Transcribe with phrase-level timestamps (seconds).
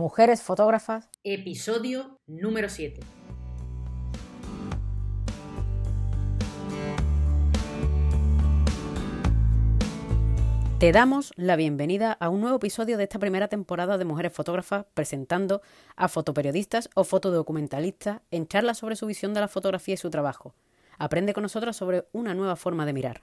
[0.00, 3.02] Mujeres Fotógrafas, episodio número 7.
[10.78, 14.86] Te damos la bienvenida a un nuevo episodio de esta primera temporada de Mujeres Fotógrafas
[14.94, 15.60] presentando
[15.96, 20.54] a fotoperiodistas o fotodocumentalistas en charlas sobre su visión de la fotografía y su trabajo.
[20.96, 23.22] Aprende con nosotros sobre una nueva forma de mirar.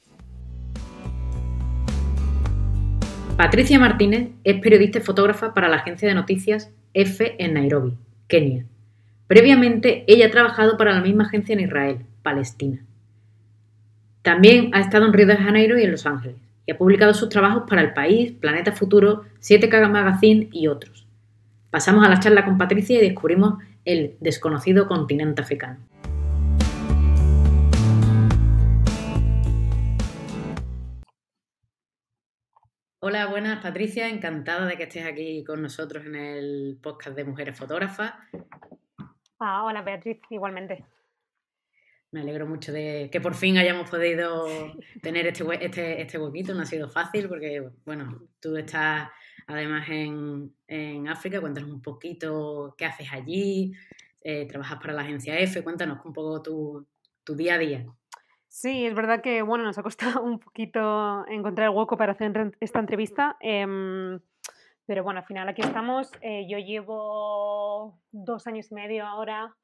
[3.41, 8.65] Patricia Martínez es periodista y fotógrafa para la agencia de noticias F en Nairobi, Kenia.
[9.25, 12.85] Previamente, ella ha trabajado para la misma agencia en Israel, Palestina.
[14.21, 16.35] También ha estado en Río de Janeiro y en Los Ángeles,
[16.67, 21.07] y ha publicado sus trabajos para El País, Planeta Futuro, 7K Magazine y otros.
[21.71, 25.79] Pasamos a la charla con Patricia y descubrimos el desconocido continente africano.
[33.03, 37.57] Hola, buenas Patricia, encantada de que estés aquí con nosotros en el podcast de Mujeres
[37.57, 38.13] Fotógrafas.
[39.39, 40.85] Ah, hola Beatriz, igualmente.
[42.11, 44.45] Me alegro mucho de que por fin hayamos podido
[45.01, 49.09] tener este, este, este huequito, no ha sido fácil porque, bueno, tú estás
[49.47, 53.73] además en, en África, cuéntanos un poquito qué haces allí,
[54.21, 56.87] eh, trabajas para la agencia F, cuéntanos un poco tu,
[57.23, 57.85] tu día a día.
[58.51, 62.51] Sí, es verdad que bueno, nos ha costado un poquito encontrar el hueco para hacer
[62.59, 63.37] esta entrevista.
[63.39, 64.19] Em,
[64.85, 66.11] pero bueno, al final aquí estamos.
[66.19, 69.55] Eh, yo llevo dos años y medio ahora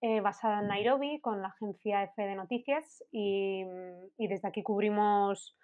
[0.00, 3.64] eh, basada en Nairobi con la agencia F de Noticias y,
[4.16, 5.54] y, desde aquí cubrimos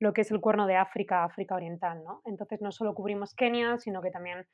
[0.00, 2.02] lo que es el cuerno de África, África Oriental.
[2.02, 2.22] ¿no?
[2.24, 4.48] Entonces no solo cubrimos Kenia, sino que también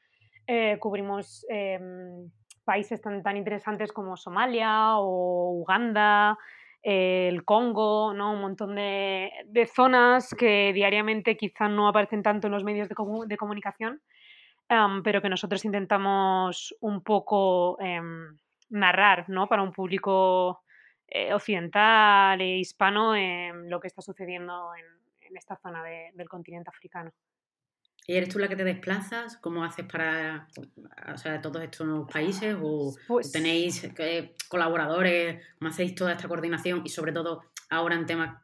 [0.46, 2.30] eh, cubrimos em,
[2.64, 6.36] países tan, tan interesantes como Somalia o Uganda
[6.82, 8.32] el Congo, ¿no?
[8.32, 9.30] un montón de,
[9.72, 14.02] zonas que diariamente quizá no aparecen tanto en los medios de, comunicación,
[15.04, 18.38] pero que nosotros intentamos un poco em,
[18.70, 19.46] narrar ¿no?
[19.48, 20.62] para un público
[21.06, 24.86] eh, occidental e hispano en lo que está sucediendo en,
[25.34, 27.10] esta zona del continente africano.
[28.06, 29.36] ¿Y eres tú la que te desplazas?
[29.36, 30.48] ¿Cómo haces para
[31.12, 32.56] o sea, todos estos países?
[32.60, 35.40] ¿O pues tenéis eh, colaboradores?
[35.58, 36.82] ¿Cómo hacéis toda esta coordinación?
[36.84, 38.42] Y sobre todo ahora en temas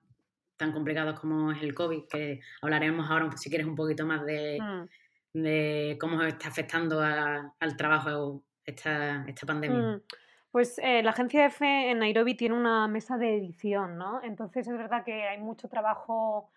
[0.56, 4.58] tan complicados como es el COVID, que hablaremos ahora si quieres un poquito más de,
[4.60, 5.98] mm.
[5.98, 9.78] cómo está afectando al trabajo esta, esta pandemia.
[9.78, 10.02] Mm.
[10.50, 14.20] Pues eh, la agencia F en Nairobi tiene una mesa de edición, ¿no?
[14.22, 16.50] Entonces es verdad que hay mucho trabajo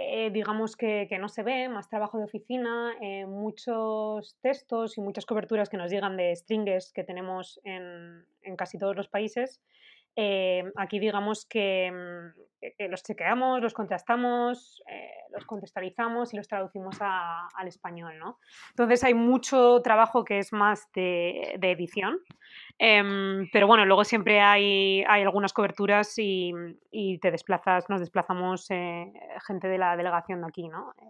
[0.00, 5.26] eh, digamos que, no se ve, más trabajo de oficina, eh, muchos textos y muchas
[5.26, 9.60] coberturas que nos llegan de stringers que tenemos en, en casi todos los países.
[10.20, 14.82] Eh, aquí digamos que, mm, los chequeamos, los contrastamos,
[15.30, 18.18] los contextualizamos y los traducimos al español.
[18.18, 18.40] ¿no?
[18.70, 22.18] Entonces hay mucho trabajo que es más de, de edición
[22.78, 26.52] Em, pero bueno, luego siempre hay, hay algunas coberturas y,
[26.92, 29.12] y, te desplazas, nos desplazamos eh,
[29.46, 30.94] gente de la delegación de aquí, ¿no?
[31.02, 31.04] Eh,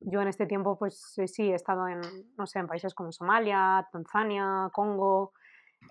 [0.00, 2.00] yo en este tiempo, pues sí, he estado en,
[2.36, 5.32] no sé, en países como Somalia, Tanzania, Congo.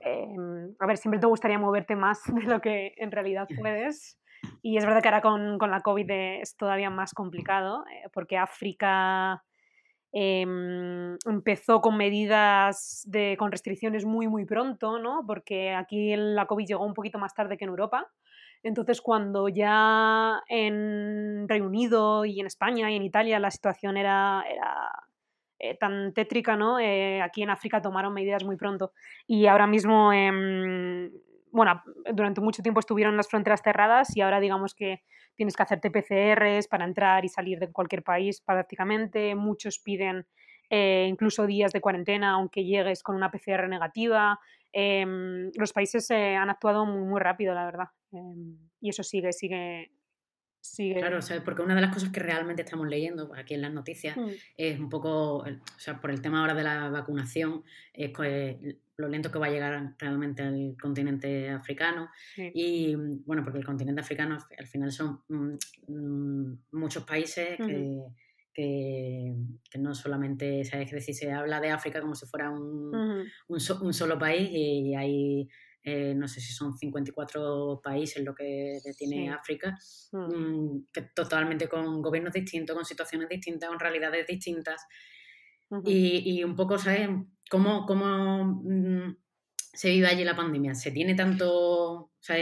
[0.01, 4.19] Em, a ver, siempre te gustaría moverte más de lo que en realidad puedes.
[4.61, 8.37] Y es verdad que ahora con, con la COVID es todavía más complicado, eh, porque
[8.37, 9.43] África
[10.11, 15.23] Em, empezó con medidas de, con restricciones muy, muy pronto, ¿no?
[15.27, 18.07] Porque aquí la COVID llegó un poquito más tarde que en Europa.
[18.63, 24.43] Entonces, cuando ya en Reino Unido y en España y en Italia la situación era,
[24.49, 24.91] era
[25.59, 26.79] eh, tan tétrica, ¿no?
[26.79, 28.93] Eh, aquí en África tomaron medidas muy pronto.
[29.27, 31.11] Y ahora mismo, em,
[31.51, 31.83] bueno,
[32.13, 35.03] durante mucho tiempo estuvieron las fronteras cerradas y ahora digamos que
[35.35, 39.35] tienes que hacerte PCRs para entrar y salir de cualquier país prácticamente.
[39.35, 40.25] Muchos piden
[40.69, 44.39] eh, incluso días de cuarentena aunque llegues con una PCR negativa.
[44.71, 47.87] Em, los países eh, han actuado muy, muy rápido, la verdad.
[48.11, 49.91] Em, y eso sigue, sigue,
[50.61, 50.99] sigue.
[50.99, 54.29] Claro, porque una de las cosas que realmente estamos leyendo aquí en las noticias mm.
[54.57, 55.45] es un poco, o
[55.77, 57.63] sea, por el tema ahora de la vacunación,
[57.93, 58.11] es
[58.97, 62.09] lo lento que va a llegar realmente al continente africano.
[62.37, 62.95] Y
[63.25, 65.57] bueno, porque el continente africano al final son mm,
[65.87, 68.03] mm, muchos países que,
[68.53, 70.91] que, no solamente, ¿sabes?
[70.91, 75.49] decir, se habla de África como si fuera un, un, solo país y hay
[75.83, 79.77] eh, no sé si son 54 países lo que tiene África,
[80.11, 80.17] mm.
[80.17, 84.85] Mm, que totalmente con gobiernos distintos, con situaciones distintas, con realidades distintas.
[85.85, 87.09] y, y, un poco, ¿sabes?
[87.49, 89.15] ¿Cómo, cómo mm,
[89.55, 90.75] se vive allí la pandemia?
[90.75, 92.37] ¿Se tiene tanto, o sea,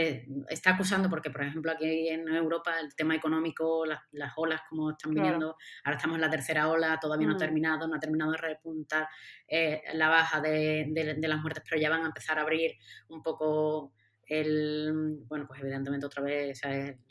[0.48, 5.14] está acusando, porque por ejemplo aquí en Europa el tema económico, las, olas como están
[5.14, 8.38] viniendo, ahora estamos en la tercera ola, todavía no ha terminado, no ha terminado de
[8.38, 9.08] repuntar
[9.46, 12.72] eh, la baja de, las muertes, pero ya van a empezar a abrir
[13.08, 13.94] un poco
[14.26, 16.60] el, bueno, pues evidentemente otra vez,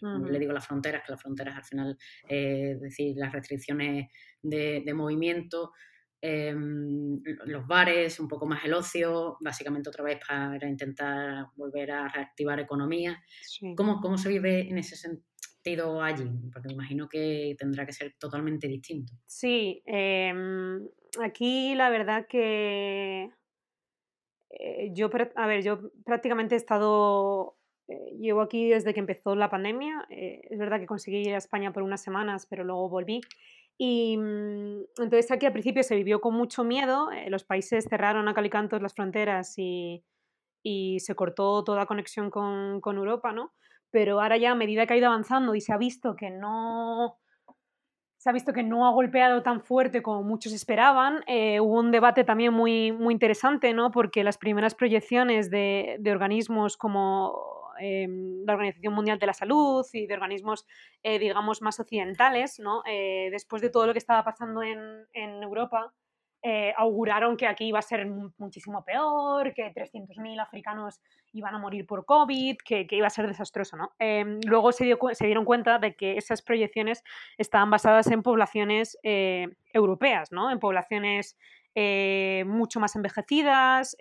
[0.02, 1.98] le digo las fronteras, que las fronteras al final,
[2.28, 4.10] eh, es decir, las restricciones
[4.42, 5.72] de, de movimiento,
[6.20, 12.08] Em, los bares, un poco más el ocio, básicamente otra vez para intentar volver a
[12.08, 13.22] reactivar economía.
[13.76, 16.30] ¿Cómo, ¿Cómo, se vive en ese sentido allí?
[16.52, 19.14] Porque me imagino que tendrá que ser totalmente distinto.
[19.28, 20.88] Sí, em,
[21.22, 23.30] aquí la verdad que
[24.50, 29.50] eh, yo, a ver, yo prácticamente he estado, eh, llevo aquí desde que empezó la
[29.50, 30.08] pandemia.
[30.10, 33.22] Eh, es verdad que conseguí ir a España por unas semanas, pero luego volví.
[33.78, 38.28] Y mm, entonces aquí al principio se vivió con mucho miedo, eh, los países cerraron
[38.28, 40.04] a calicantos las fronteras y,
[40.64, 43.54] y se cortó toda conexión con, con, Europa, ¿no?
[43.92, 47.20] Pero ahora ya a medida que ha ido avanzando y se ha visto que no
[48.18, 51.24] se ha visto que no ha golpeado tan fuerte como muchos esperaban.
[51.28, 53.92] Eh, hubo un debate también muy, muy interesante, ¿no?
[53.92, 59.86] Porque las primeras proyecciones de, de organismos como Em, la Organización Mundial de la Salud
[59.94, 60.66] y de organismos,
[61.04, 62.82] eh, digamos, más occidentales, ¿no?
[62.86, 64.80] Eh, después de todo lo que estaba pasando en,
[65.14, 65.94] en Europa,
[66.44, 68.06] eh, auguraron que aquí iba a ser
[68.38, 71.02] muchísimo peor, que 300.000 africanos
[71.34, 73.76] iban a morir por COVID, que, que iba a ser desastroso.
[73.76, 73.92] ¿no?
[74.00, 77.04] Em, luego se, dio, se, dieron cuenta de que esas proyecciones
[77.38, 80.52] estaban basadas en poblaciones europeas, ¿no?
[80.52, 81.38] en poblaciones
[82.46, 83.96] mucho más envejecidas,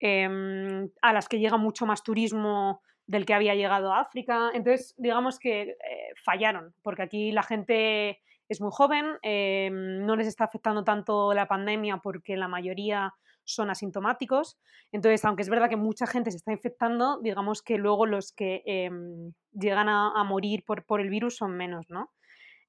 [0.00, 4.50] Em, a las que llega mucho más turismo del que había llegado a África.
[4.54, 5.76] Entonces, digamos que eh,
[6.22, 11.48] fallaron, porque aquí la gente es muy joven, em, no les está afectando tanto la
[11.48, 13.12] pandemia porque la mayoría
[13.44, 14.58] son asintomáticos.
[14.92, 18.62] Entonces, aunque es verdad que mucha gente se está infectando, digamos que luego los que
[18.66, 22.10] em, llegan a, morir por, por, el virus son menos, ¿no?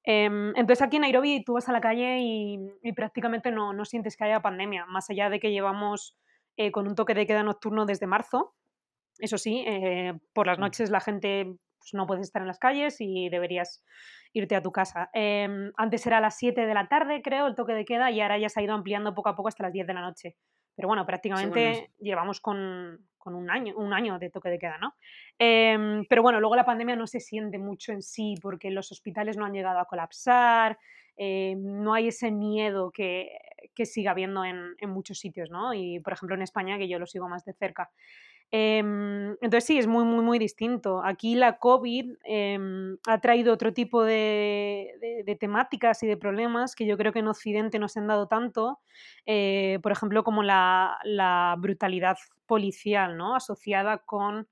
[0.02, 4.16] entonces aquí en Nairobi tú vas a la calle y, y prácticamente no, no, sientes
[4.16, 6.16] que haya pandemia, más allá de que llevamos
[6.60, 8.54] eh, con un toque de queda nocturno desde marzo.
[9.18, 10.60] Eso sí, eh, por las mm.
[10.60, 13.82] noches la gente pues, no puede estar en las calles y deberías
[14.34, 15.08] irte a tu casa.
[15.14, 18.20] Em, antes era a las 7 de la tarde, creo, el toque de queda, y
[18.20, 20.36] ahora ya se ha ido ampliando poco a poco hasta las 10 de la noche.
[20.80, 22.56] Pero bueno, prácticamente llevamos con,
[23.26, 24.94] un, año, un año de toque de queda, ¿no?
[25.38, 29.36] Em, pero bueno, luego la pandemia no se siente mucho en sí porque los hospitales
[29.36, 30.78] no han llegado a colapsar,
[31.18, 33.28] eh, no hay ese miedo que,
[33.74, 35.74] que sigue habiendo en, en, muchos sitios, ¿no?
[35.74, 37.90] Y por ejemplo en España, que yo lo sigo más de cerca.
[38.52, 41.02] Em, entonces sí, es muy, muy, muy distinto.
[41.04, 46.84] Aquí la COVID em, ha traído otro tipo de, de, temáticas y de problemas que
[46.84, 48.80] yo creo que en Occidente no se han dado tanto,
[49.24, 52.16] eh, por ejemplo, como la, la, brutalidad
[52.46, 53.36] policial, ¿no?
[53.36, 54.48] Asociada con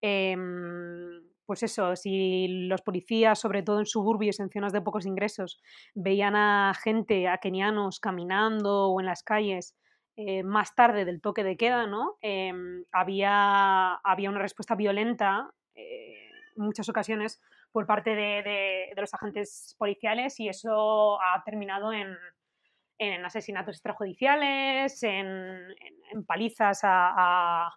[0.00, 5.60] em, pues eso, si los policías, sobre todo en suburbios, en zonas de pocos ingresos,
[5.94, 9.76] veían a gente, a kenianos caminando o en las calles
[10.16, 12.16] eh, más tarde del toque de queda, ¿no?
[12.20, 17.40] Em, había, había una respuesta violenta eh, en muchas ocasiones
[17.72, 22.16] por parte de, los agentes policiales y eso ha terminado en,
[23.24, 25.74] asesinatos extrajudiciales, en,
[26.26, 27.72] palizas a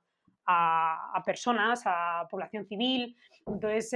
[0.46, 3.16] a, personas, a población civil.
[3.46, 3.94] Entonces,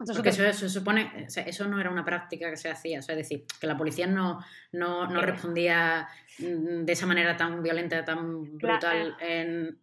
[0.00, 3.44] em, Porque eso, se supone, eso no era una práctica que se hacía, es decir,
[3.60, 4.40] que la policía no,
[4.72, 6.08] no, no respondía
[6.38, 9.78] mm, de esa manera tan violenta, tan brutal en,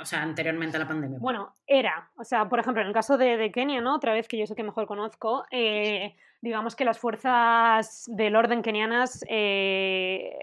[0.00, 1.18] o sea, anteriormente a la pandemia.
[1.20, 3.94] Bueno, era, o sea, por ejemplo, en el caso de, Kenia, ¿no?
[3.94, 8.62] Otra vez que yo sé que mejor conozco, eh, digamos que las fuerzas del orden
[8.62, 10.36] kenianas eh,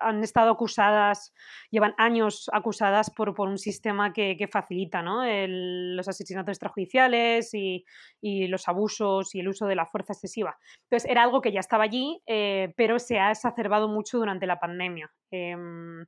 [0.00, 1.32] han estado acusadas,
[1.70, 5.22] llevan años acusadas por, por un sistema que, que facilita ¿no?
[5.26, 7.84] los asesinatos extrajudiciales y,
[8.20, 10.58] y, los abusos y el uso de la fuerza excesiva.
[10.84, 14.58] Entonces, era algo que ya estaba allí, eh, pero se ha exacerbado mucho durante la
[14.58, 15.10] pandemia.
[15.30, 16.04] Em,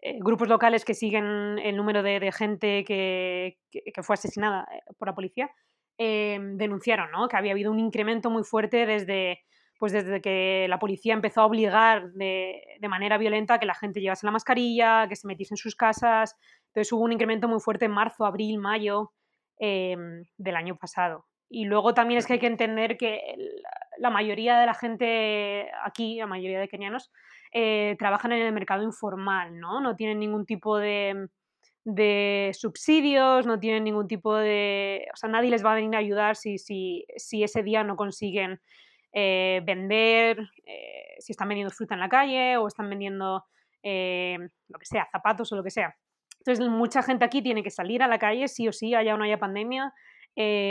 [0.00, 4.80] eh, grupos locales que siguen el número de, de gente que, que, fue asesinada eh,
[4.96, 5.50] por la policía
[5.98, 7.26] em, denunciaron ¿no?
[7.26, 9.40] que había habido un incremento muy fuerte desde
[9.78, 14.00] pues desde que la policía empezó a obligar de, manera violenta a que la gente
[14.00, 16.36] llevase la mascarilla, que se metiese en sus casas.
[16.66, 19.12] Entonces hubo un incremento muy fuerte en marzo, abril, mayo
[19.58, 21.26] em, del año pasado.
[21.48, 23.20] Y luego también es que hay que entender que
[23.98, 27.10] la mayoría de la gente aquí, la mayoría de kenianos,
[27.52, 29.80] eh, trabajan en el mercado informal, ¿no?
[29.80, 31.28] No tienen ningún tipo de,
[31.84, 35.06] de subsidios, no tienen ningún tipo de...
[35.14, 37.96] O sea, nadie les va a venir a ayudar si, si, si ese día no
[37.96, 38.60] consiguen
[39.12, 43.44] eh, vender, eh, si están vendiendo fruta en la calle o están vendiendo
[43.82, 44.36] eh,
[44.68, 45.96] lo que sea, zapatos o lo que sea.
[46.40, 49.18] Entonces, mucha gente aquí tiene que salir a la calle, sí o sí, haya o
[49.18, 49.92] no haya pandemia,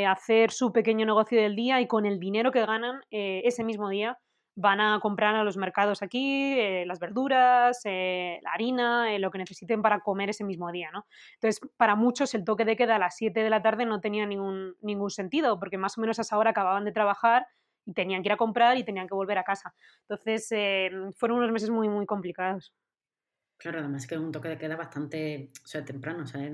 [0.08, 4.17] hacer su pequeño negocio del día y con el dinero que ganan ese mismo día
[4.56, 10.00] van a comprar a los mercados aquí las verduras, la harina, lo que necesiten para
[10.00, 11.06] comer ese mismo día, ¿no?
[11.34, 14.25] Entonces, para muchos el toque de queda a las 7 de la tarde no tenía
[14.25, 17.46] ningún, ningún sentido, porque más o menos a esa hora acababan de trabajar
[17.88, 19.74] y tenían que ir a comprar y tenían que volver a casa.
[20.01, 20.50] Entonces,
[21.15, 22.74] fueron unos meses muy, muy complicados.
[23.58, 26.24] Claro, además que es un toque de queda bastante o sea, temprano.
[26.24, 26.48] O sea,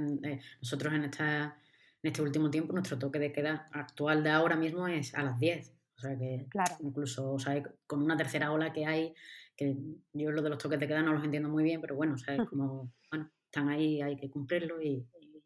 [0.61, 1.57] nosotros en, esta,
[2.01, 5.39] en este último tiempo, nuestro toque de queda actual de ahora mismo es a las
[5.39, 5.73] 10.
[5.97, 6.47] O sea que
[6.79, 9.13] incluso, o sea, con una tercera ola que hay,
[9.57, 9.75] que
[10.13, 12.17] yo lo de los toques de queda no los entiendo muy bien, pero bueno, o
[12.17, 15.05] sea, es como, bueno, están ahí, hay que cumplirlo y,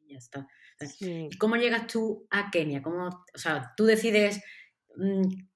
[0.09, 0.47] ya está.
[1.37, 2.81] ¿Cómo llegas tú a Kenia?
[2.81, 4.41] ¿Cómo, o sea, tú decides...
[4.95, 5.47] Mm,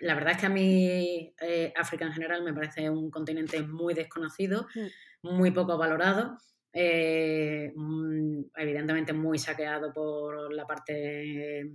[0.00, 3.94] la verdad es que a mí eh, África en general me parece un continente muy
[3.94, 5.28] desconocido, mm.
[5.34, 6.38] muy poco valorado.
[6.72, 11.68] Eh, mm, evidentemente muy saqueado por la parte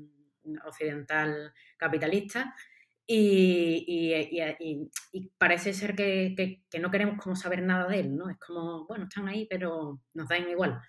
[0.65, 2.53] occidental capitalista
[3.05, 4.89] y,
[5.37, 8.29] parece ser que, no queremos como saber nada de él, ¿no?
[8.29, 10.79] Es como, bueno, están ahí, pero nos dan igual.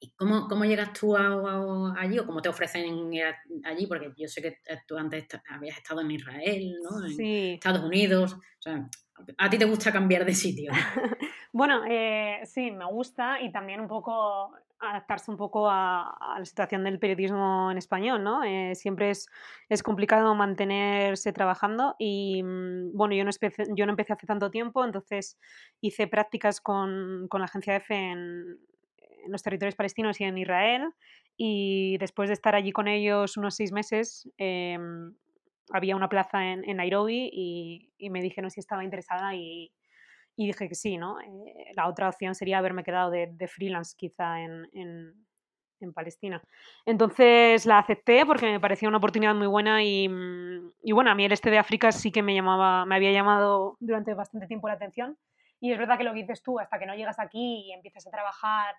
[0.00, 3.24] ¿Y cómo, cómo, llegas tú allí o cómo te ofrecen ir
[3.64, 3.86] allí?
[3.86, 7.04] Porque yo sé que tú antes habías estado en Israel, ¿no?
[7.04, 8.34] En Estados Unidos.
[8.34, 8.88] O sea,
[9.36, 10.70] a ti te gusta cambiar de sitio.
[11.52, 16.84] bueno, eh, sí, me gusta y también un poco adaptarse un poco a, la situación
[16.84, 18.44] del periodismo en español, ¿no?
[18.44, 19.28] Eh, siempre es,
[19.68, 23.30] es, complicado mantenerse trabajando y, mm, bueno, yo no,
[23.74, 25.38] yo no empecé hace tanto tiempo, entonces
[25.80, 28.58] hice prácticas con, con la agencia EFE en,
[29.28, 30.88] en, los territorios palestinos y en Israel
[31.36, 35.14] y después de estar allí con ellos unos seis meses, em,
[35.70, 39.72] había una plaza en, en Nairobi y, me dijeron si estaba interesada y,
[40.36, 41.20] y dije que sí, ¿no?
[41.20, 46.42] Eh, la otra opción sería haberme quedado de, freelance quizá en, en, Palestina.
[46.86, 51.14] Entonces la acepté porque me parecía una oportunidad muy buena y, mm, y, bueno, a
[51.14, 54.68] mí el este de África sí que me, llamaba, me había llamado durante bastante tiempo
[54.68, 55.16] la atención.
[55.60, 58.06] Y es verdad que lo que dices tú, hasta que no llegas aquí y empiezas
[58.06, 58.76] a trabajar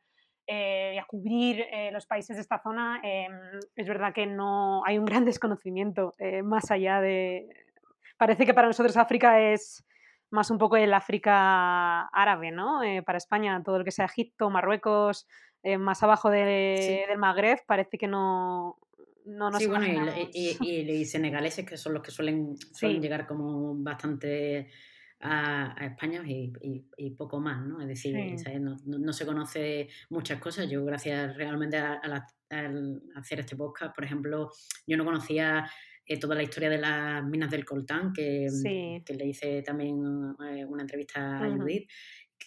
[0.49, 3.31] eh, y a cubrir eh, los países de esta zona, em,
[3.75, 7.47] es verdad que no hay un gran desconocimiento más allá de...
[8.17, 9.85] Parece que para nosotros África es
[10.31, 12.83] más un poco el África árabe, ¿no?
[12.83, 15.27] Eh, para España, todo lo que sea Egipto, Marruecos,
[15.63, 18.77] eh, más abajo del Magreb, parece que no,
[19.25, 23.75] no nos Sí, bueno, y, y, senegaleses, que son los que suelen, suelen llegar como
[23.75, 24.69] bastante
[25.21, 27.81] a, España y, poco más, ¿no?
[27.81, 28.15] Es decir,
[28.85, 30.69] no, se conoce muchas cosas.
[30.69, 31.99] Yo, gracias realmente a,
[33.15, 34.49] hacer este podcast, por ejemplo,
[34.87, 35.69] yo no conocía
[36.05, 40.35] eh, toda la historia de las minas del coltán, que, mm, que le hice también
[40.49, 41.87] eh, una entrevista a Judith,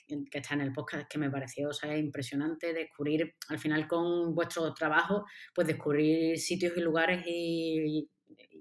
[0.06, 4.34] que, está en el podcast, que me pareció o sea, impresionante descubrir, al final con
[4.34, 5.24] vuestro trabajo,
[5.54, 8.08] pues descubrir sitios y lugares y,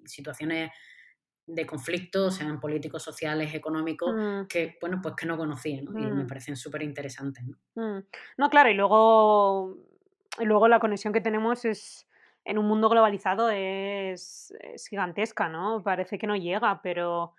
[0.03, 0.71] situaciones
[1.53, 4.47] de conflicto, sean políticos, sociales, económicos, mm.
[4.47, 5.91] que bueno, pues que no conocía, ¿no?
[5.91, 6.27] Y me mm.
[6.27, 7.43] parecen súper interesantes.
[7.75, 8.03] ¿no?
[8.37, 9.77] no, claro, y luego,
[10.39, 12.07] y luego la conexión que tenemos es
[12.45, 14.53] en un mundo globalizado es,
[14.89, 15.81] gigantesca, ¿no?
[15.83, 17.33] Parece que no llega, pero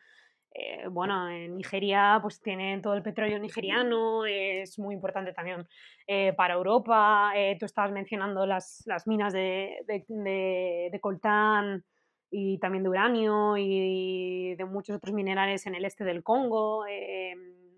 [0.54, 5.66] eh, bueno, en Nigeria pues tienen todo el petróleo nigeriano, es muy importante también
[6.06, 7.32] eh, para Europa.
[7.34, 11.84] Eh, tú estabas mencionando las, minas de, de, coltán
[12.32, 16.84] y también de uranio y de muchos otros minerales en el este del Congo.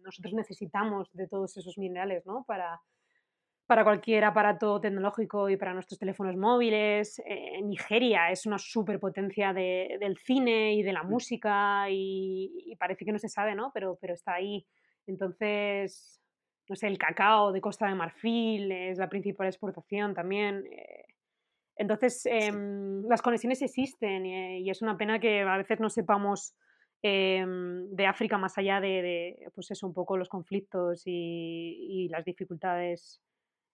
[0.02, 2.44] nosotros necesitamos de todos esos minerales, ¿no?
[2.46, 2.80] Para,
[3.66, 7.20] para cualquier aparato tecnológico y para nuestros teléfonos móviles.
[7.26, 11.10] Eh, Nigeria es una superpotencia de, del cine y de la mm.
[11.10, 13.72] música y, parece que no se sabe, ¿no?
[13.74, 14.64] Pero, pero está ahí.
[15.06, 16.20] Entonces,
[16.68, 20.64] no sé, el cacao de Costa de Marfil es la principal exportación también.
[20.70, 21.13] Eh.
[21.76, 26.54] Entonces, em, las conexiones existen y, es una pena que a veces no sepamos
[27.02, 32.24] em, de África más allá de, pues eso, un poco los conflictos y, y las
[32.24, 33.20] dificultades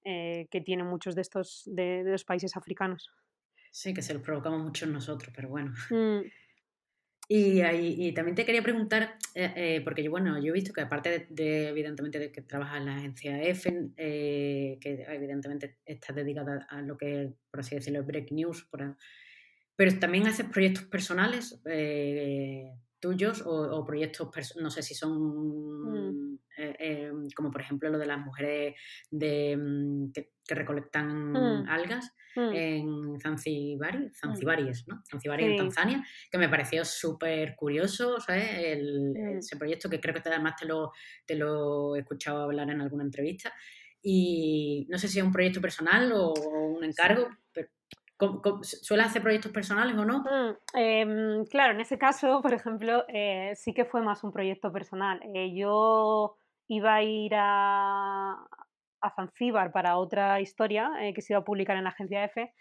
[0.03, 3.11] eh, que tienen muchos de estos de, los países africanos.
[3.71, 5.75] Sí, que se los provocamos muchos nosotros, pero bueno.
[5.91, 6.21] Mm.
[7.33, 10.81] Y, y, también te quería preguntar, eh, eh, porque yo, bueno, yo he visto que
[10.81, 16.83] aparte de, evidentemente, de que trabajas en la agencia EFEN, que evidentemente estás dedicada a
[16.83, 18.69] lo que, por así decirlo, break news,
[19.77, 21.63] pero también haces proyectos personales,
[23.01, 26.39] tuyos o, proyectos, no sé si son mm.
[26.59, 28.75] eh, eh, como por ejemplo lo de las mujeres
[29.11, 31.69] de, mm, que, recolectan mm.
[31.69, 35.03] algas en Zanzibari, Zanzibaris, ¿no?
[35.09, 38.79] Zanzibari en Tanzania, que me pareció súper curioso, ¿sabes?
[39.39, 40.93] ese proyecto que creo que además te lo,
[41.25, 43.53] te lo he escuchado hablar en alguna entrevista.
[44.03, 47.29] Y no sé si es un proyecto personal o, un encargo,
[48.63, 50.21] ¿Suele hacer proyectos personales o no?
[50.21, 54.73] Mm, em, claro, en ese caso, por ejemplo, eh, sí que fue más un proyecto
[54.73, 55.21] personal.
[55.35, 56.37] Eh, yo
[56.69, 58.33] iba a ir a,
[59.01, 62.53] a Zanzíbar para otra historia eh, que se iba a publicar en la agencia F.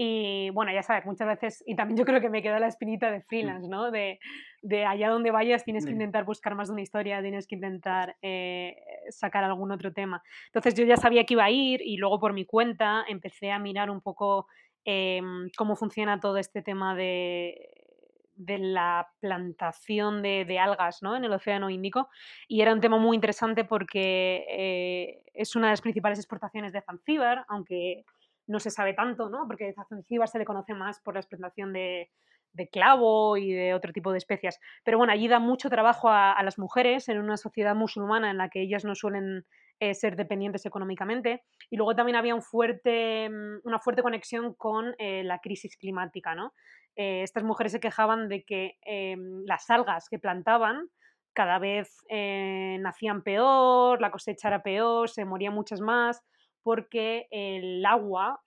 [0.00, 3.10] Y bueno, ya sabes, muchas veces, y también yo creo que me queda la espinita
[3.10, 3.90] de freelance, ¿no?
[3.90, 4.20] De,
[4.62, 8.14] de allá donde vayas tienes que intentar buscar más de una historia, tienes que intentar
[9.10, 10.22] sacar algún otro tema.
[10.46, 13.58] Entonces yo ya sabía que iba a ir y luego por mi cuenta empecé a
[13.58, 14.46] mirar un poco
[14.84, 17.68] Em, cómo funciona todo este tema de,
[18.36, 21.16] la plantación de, algas ¿no?
[21.16, 22.08] en el Océano Índico.
[22.46, 26.82] Y era un tema muy interesante porque eh, es una de las principales exportaciones de
[26.82, 28.04] Zanzíbar, aunque
[28.46, 29.46] no se sabe tanto, ¿no?
[29.46, 32.10] porque a Zanzíbar se le conoce más por la explotación de,
[32.72, 34.58] clavo y de otro tipo de especias.
[34.84, 38.48] Pero bueno, allí da mucho trabajo a, las mujeres en una sociedad musulmana en la
[38.48, 39.44] que ellas no suelen
[39.80, 41.44] eh, ser dependientes económicamente.
[41.70, 46.34] Y luego también había un fuerte, mm, una fuerte conexión con eh, la crisis climática.
[46.34, 46.52] ¿no?
[46.96, 48.78] Eh, estas mujeres se quejaban de que
[49.46, 50.88] las algas que plantaban
[51.32, 56.20] cada vez nacían peor, la cosecha era peor, se morían muchas más
[56.64, 58.40] porque el agua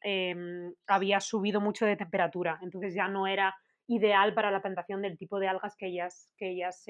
[0.87, 3.55] había subido mucho de temperatura, entonces ya no era
[3.87, 6.85] ideal para la plantación del tipo de algas que ellas, que ellas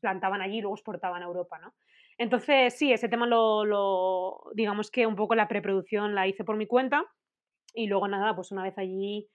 [0.00, 1.58] plantaban allí y luego exportaban a Europa.
[1.58, 1.74] ¿no?
[2.20, 6.66] Entonces, sí, ese tema lo, digamos que un poco la preproducción la hice por mi
[6.66, 7.02] cuenta
[7.72, 9.26] y luego nada, pues una vez allí,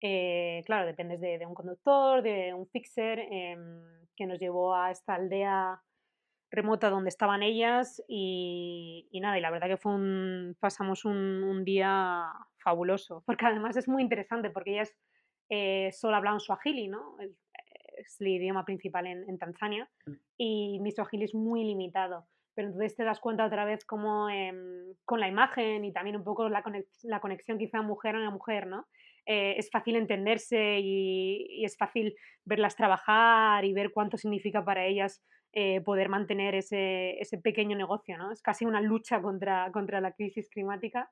[0.00, 3.80] eh, claro, dependes de, un conductor, de un fixer, em,
[4.16, 5.80] que nos llevó a esta aldea
[6.50, 9.92] remota donde estaban ellas y, nada, y la verdad que fue
[10.58, 12.24] pasamos un, día
[12.56, 14.92] fabuloso, porque además es muy interesante porque ellas
[15.48, 17.16] eh, solo hablaban suajili, ¿no?
[17.96, 20.12] Es el idioma principal en, Tanzania, mm.
[20.38, 22.26] y mi swahili es muy limitado.
[22.54, 26.24] Pero entonces te das cuenta otra vez como em, con la imagen y también un
[26.24, 26.62] poco la,
[27.02, 28.86] la conexión quizá mujer a mujer, ¿no?
[29.24, 35.22] Eh, es fácil entenderse y, es fácil verlas trabajar y ver cuánto significa para ellas
[35.52, 38.32] eh, poder mantener ese, ese, pequeño negocio, ¿no?
[38.32, 41.10] Es casi una lucha contra, contra la crisis climática,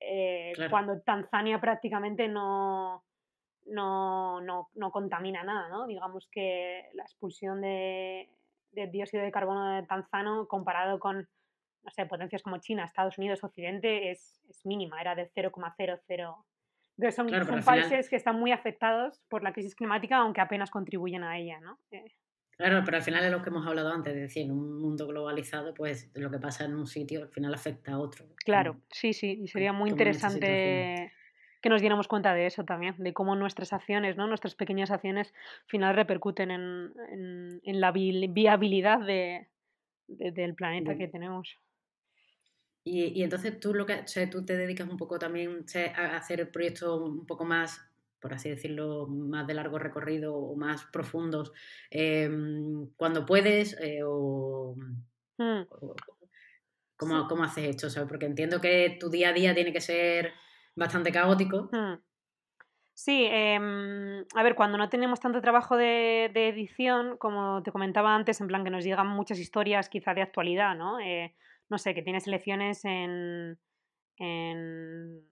[0.00, 3.04] eh, cuando Tanzania prácticamente no,
[3.66, 5.86] no, no, no, contamina nada, ¿no?
[5.86, 8.28] Digamos que la expulsión de,
[8.72, 11.28] dióxido de carbono de tanzano comparado con,
[11.82, 16.44] no sé, potencias como China, Estados Unidos, Occidente, es, es mínima, era de 0,00.
[16.98, 21.24] Entonces son, son países que están muy afectados por la crisis climática, aunque apenas contribuyen
[21.24, 21.78] a ella, ¿no?
[21.90, 22.04] Eh.
[22.56, 25.06] Claro, pero al final es lo que hemos hablado antes, es decir, en un mundo
[25.06, 28.26] globalizado, pues lo que pasa en un sitio al final afecta a otro.
[28.44, 31.10] Claro, sí, sí, y sería muy interesante
[31.62, 34.26] que nos diéramos cuenta de eso también, de cómo nuestras acciones, ¿no?
[34.26, 36.92] nuestras pequeñas acciones, al final repercuten en,
[37.62, 39.48] en, la viabilidad de,
[40.08, 41.56] del planeta que tenemos.
[42.84, 47.00] Y, y, entonces tú lo que tú te dedicas un poco también a hacer proyectos
[47.00, 47.80] un poco más,
[48.20, 51.52] por así decirlo, más de largo recorrido o más profundos
[51.90, 54.74] em, cuando puedes eh, o,
[55.38, 55.62] mm.
[56.96, 58.08] ¿cómo, ¿cómo, haces esto?
[58.08, 60.32] Porque entiendo que tu día a día tiene que ser
[60.74, 61.68] bastante caótico.
[61.72, 62.00] Hmm.
[62.94, 68.40] Sí, em, a ver, cuando no tenemos tanto trabajo de, edición, como te comentaba antes,
[68.40, 71.00] en plan que nos llegan muchas historias quizá de actualidad, ¿no?
[71.00, 71.34] Eh,
[71.68, 73.58] no sé, que tienes elecciones en,
[74.18, 75.22] en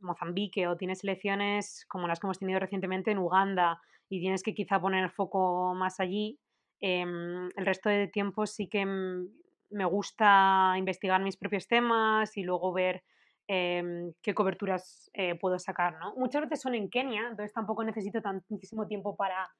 [0.00, 4.54] Mozambique o tienes elecciones como las que hemos tenido recientemente en Uganda y tienes que
[4.54, 6.38] quizá poner el foco más allí.
[6.80, 12.72] Em, el resto de tiempo sí que me gusta investigar mis propios temas y luego
[12.72, 13.02] ver
[13.46, 15.98] Em, qué coberturas eh, puedo sacar.
[15.98, 16.14] ¿no?
[16.16, 19.50] Muchas veces son en Kenia, entonces tampoco necesito tantísimo tiempo para,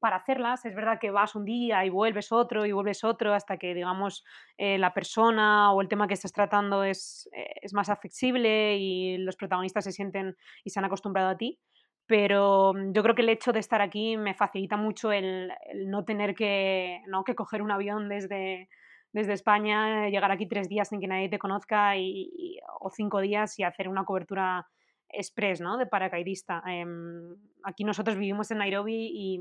[0.00, 0.64] para hacerlas.
[0.64, 4.24] Es verdad que vas un día y vuelves otro y vuelves otro hasta que, digamos,
[4.58, 9.18] eh, la persona o el tema que estás tratando es, eh, es, más accesible y
[9.18, 11.60] los protagonistas se sienten y se han acostumbrado a ti.
[12.06, 15.88] Pero mm, yo creo que el hecho de estar aquí me facilita mucho el, el
[15.88, 17.22] no tener que, ¿no?
[17.22, 18.68] que coger un avión desde,
[19.12, 23.58] desde España, llegar aquí tres días sin que nadie te conozca y, o cinco días
[23.58, 24.66] y hacer una cobertura
[25.08, 25.76] express, ¿no?
[25.76, 26.62] De paracaidista.
[26.66, 29.40] Em, aquí nosotros vivimos en Nairobi y,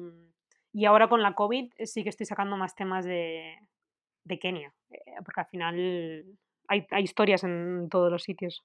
[0.73, 3.57] y, ahora con la COVID sí que estoy sacando más temas de,
[4.25, 6.25] de Kenia, eh, porque al final
[6.67, 8.63] hay, hay, historias en todos los sitios.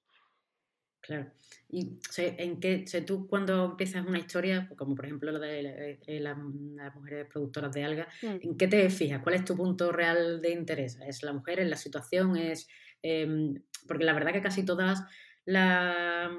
[1.07, 1.31] Claro.
[1.69, 6.37] ¿Y en qué, tú cuando empiezas una historia, como por ejemplo la de eh, las,
[6.37, 8.35] mujeres productoras de algas, mm.
[8.41, 9.23] ¿en qué te fijas?
[9.23, 10.99] ¿Cuál es tu punto real de interés?
[11.07, 11.61] ¿Es la mujer?
[11.61, 12.35] ¿Es la situación?
[12.35, 12.67] ¿Es
[13.01, 13.55] em,
[13.87, 15.01] porque la verdad que casi todas
[15.45, 16.29] las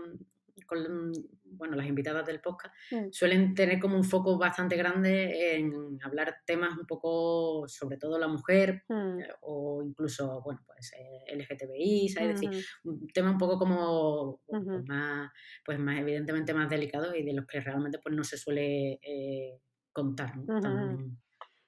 [0.67, 1.13] con,
[1.53, 3.09] bueno, las invitadas del podcast mm.
[3.11, 8.29] suelen tener como un foco bastante grande en hablar temas un poco, sobre todo la
[8.29, 9.21] mujer, mm.
[9.21, 12.41] eh, o incluso, bueno, pues eh, LGTBI, ¿sabes?
[12.41, 15.31] decir, un tema un poco como pues, más,
[15.65, 19.61] pues más evidentemente más delicado y de los que realmente pues no se suele eh,
[19.93, 20.33] contar,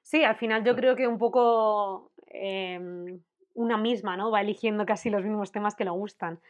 [0.02, 3.20] Sí, al final yo creo que un poco em,
[3.54, 4.32] una misma, ¿no?
[4.32, 6.40] Va eligiendo casi los mismos temas que le gustan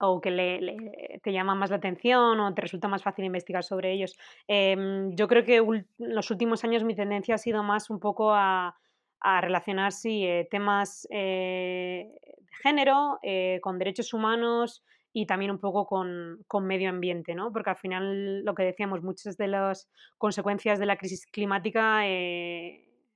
[0.00, 3.92] o que le, te llama más la atención o te resulta más fácil investigar sobre
[3.92, 4.16] ellos.
[4.48, 8.32] Em, yo creo que en los últimos años mi tendencia ha sido más un poco
[8.34, 8.76] a,
[9.22, 14.82] relacionar eh, temas eh, de género eh, con derechos humanos
[15.12, 17.52] y también un poco con, con, medio ambiente, ¿no?
[17.52, 22.06] Porque al final, lo que decíamos, muchas de las consecuencias de la crisis climática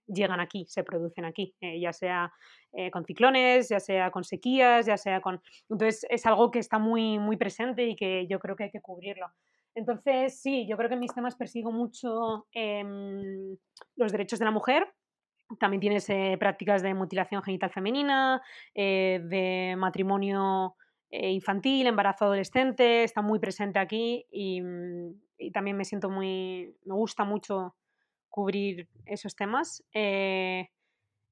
[0.07, 2.33] llegan aquí, se producen aquí, eh, ya sea
[2.73, 5.41] eh, con ciclones, ya sea con sequías, ya sea con...
[5.69, 8.81] Entonces es algo que está muy, muy presente y que yo creo que hay que
[8.81, 9.27] cubrirlo.
[9.75, 13.57] Entonces, sí, yo creo que en mis temas persigo mucho em,
[13.97, 14.87] los derechos de la mujer.
[15.59, 18.41] También tienes eh, prácticas de mutilación genital femenina,
[18.75, 20.77] de matrimonio
[21.11, 24.61] infantil, embarazo adolescente, está muy presente aquí y,
[25.39, 27.77] y también me siento muy, me gusta mucho
[28.35, 29.85] cubrir esos temas.
[29.95, 30.69] Eh,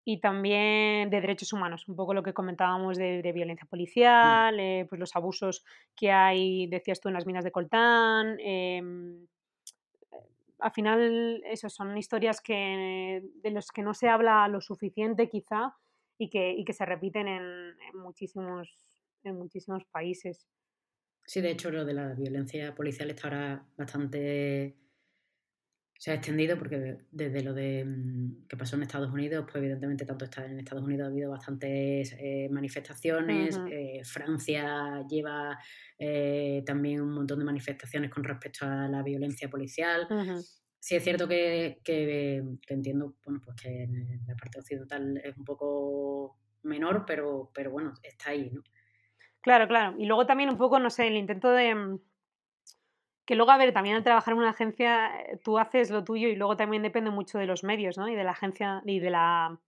[0.04, 3.68] y también de derechos humanos, un poco lo que comentábamos de, violencia mm.
[3.68, 5.64] policial, eh, pues los abusos
[5.96, 8.36] que hay, decías tú, en las minas de coltán.
[8.38, 9.26] Em,
[10.60, 15.74] al final, eso son historias que, de las que no se habla lo suficiente quizá
[16.18, 18.68] y que, y que se repiten en, muchísimos,
[19.24, 20.46] en muchísimos países.
[21.26, 24.81] Sí, de hecho, lo de la violencia policial está ahora bastante
[26.02, 30.04] se ha extendido porque desde lo de mm, que pasó en Estados Unidos, pues evidentemente
[30.04, 35.56] tanto está en Estados Unidos ha habido bastantes eh, manifestaciones, eh, Francia lleva
[35.96, 40.08] eh, también un montón de manifestaciones con respecto a la violencia policial.
[40.80, 45.44] Sí es cierto que, que, entiendo, bueno, pues que en la parte occidental es un
[45.44, 48.64] poco menor, pero, pero bueno, está ahí, ¿no?
[49.40, 49.94] Claro, claro.
[49.96, 52.00] Y luego también un poco, no sé, el intento de mm,
[53.24, 56.28] que luego, a ver, también al trabajar en una agencia, eh, tú haces lo tuyo
[56.28, 58.08] y luego también depende mucho de los medios, ¿no?
[58.08, 59.58] Y de la agencia, y de la,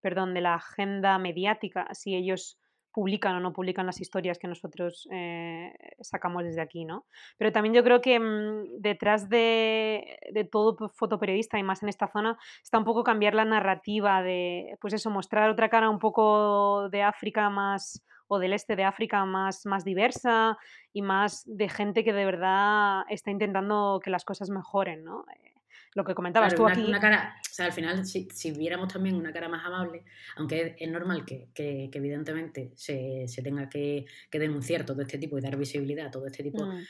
[0.00, 2.58] perdón, de la agenda mediática, si ellos
[2.92, 7.06] publican o no publican las historias que nosotros eh, sacamos desde aquí, ¿no?
[7.38, 12.08] Pero también yo creo que mm, detrás de, de, todo fotoperiodista y más en esta
[12.08, 16.88] zona está un poco cambiar la narrativa de, pues eso, mostrar otra cara un poco
[16.90, 20.56] de África más o del este de África más, más diversa
[20.92, 25.24] y más de gente que de verdad está intentando que las cosas mejoren, ¿no?
[25.34, 25.50] Eh,
[25.94, 26.84] lo que comentabas tú aquí.
[26.84, 30.04] Una cara, o sea, al final, si, viéramos también una cara más amable,
[30.36, 31.50] aunque es, normal que,
[31.92, 36.64] evidentemente se, tenga que, denunciar todo este tipo y dar visibilidad a todo este tipo
[36.64, 36.84] mm.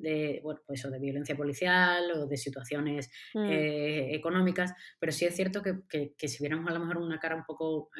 [0.00, 3.44] de, bueno, pues de violencia policial o de situaciones mm.
[3.44, 7.44] eh, económicas, pero sí es cierto que, si viéramos a lo mejor una cara un
[7.44, 7.90] poco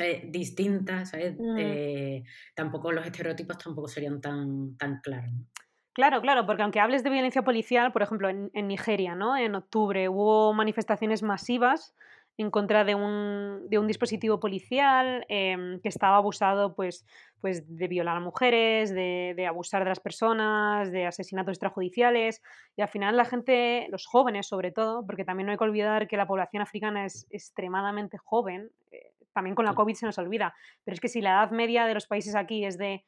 [0.00, 1.38] em, distintas, ¿sabes?
[1.38, 1.56] Mm.
[1.58, 2.24] Eh,
[2.54, 5.32] tampoco los estereotipos tampoco serían tan, tan claros.
[5.94, 9.36] Claro, claro, porque aunque hables de violencia policial, por ejemplo, en, Nigeria, ¿no?
[9.36, 11.94] En octubre hubo manifestaciones masivas
[12.38, 17.04] en contra de un, de un dispositivo policial em, que estaba abusado pues,
[17.42, 22.40] pues de violar a mujeres, de, de, abusar de las personas, de asesinatos extrajudiciales.
[22.74, 26.08] Y al final la gente, los jóvenes sobre todo, porque también no hay que olvidar
[26.08, 30.54] que la población africana es extremadamente joven, eh, también con la COVID se nos olvida,
[30.84, 33.04] pero es que si la edad media de los países aquí es de,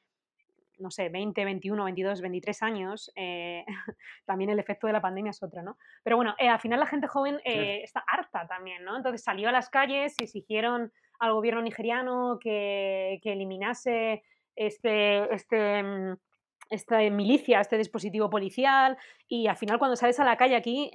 [0.79, 3.65] no sé, 20, 21, 22, 23 años, eh,
[4.25, 5.79] también el efecto de la pandemia es otro, ¿no?
[6.03, 8.97] Pero bueno, eh, al final la gente joven eh, está harta también, ¿no?
[8.97, 14.23] Entonces salió a las calles y exigieron al gobierno nigeriano que, que eliminase
[14.57, 16.17] este, este, mm,
[16.71, 18.97] esta milicia, este dispositivo policial
[19.29, 20.91] y al final cuando sales a la calle aquí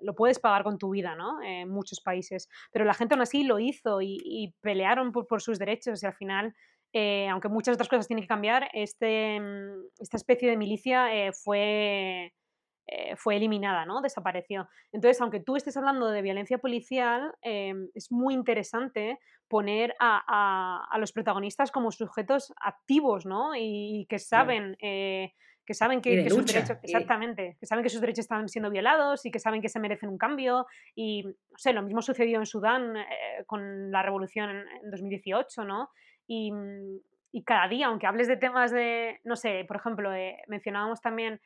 [0.00, 1.42] lo puedes pagar con tu vida, ¿no?
[1.42, 2.48] En muchos países.
[2.72, 6.54] Pero la gente aún así lo hizo y, pelearon por, sus derechos y al final,
[6.92, 11.32] eh, aunque muchas otras cosas tienen que cambiar, este, mm, esta especie de milicia eh,
[11.32, 12.32] fue,
[12.86, 14.00] eh, fue eliminada, ¿no?
[14.00, 14.68] Desapareció.
[14.92, 21.12] Entonces, aunque tú estés hablando de violencia policial, es muy interesante poner a, a, los
[21.12, 23.54] protagonistas como sujetos activos, ¿no?
[23.54, 24.76] Y, que saben
[25.66, 29.30] que saben que, sus derechos, exactamente, que saben que sus derechos están siendo violados y
[29.30, 30.66] que saben que se merecen un cambio.
[30.94, 35.90] Y, no sé, lo mismo sucedió en Sudán eh, con la revolución en, 2018, ¿no?
[36.28, 36.52] Y,
[37.32, 41.40] y cada día, aunque hables de temas de, no sé, por ejemplo, eh, mencionábamos también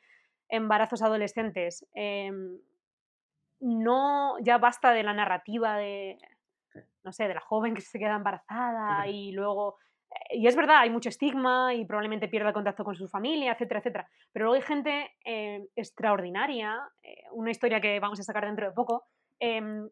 [0.47, 2.59] embarazos adolescentes, em,
[3.59, 6.17] no, ya basta de la narrativa de,
[7.03, 9.77] no sé, de la joven que se queda embarazada y luego...
[10.11, 13.79] Eh, y es verdad, hay mucho estigma y probablemente pierda contacto con su familia, etcétera,
[13.79, 14.09] etcétera.
[14.31, 16.77] Pero luego hay gente eh, extraordinaria,
[17.31, 19.05] una historia que vamos a sacar dentro de poco,
[19.39, 19.89] em,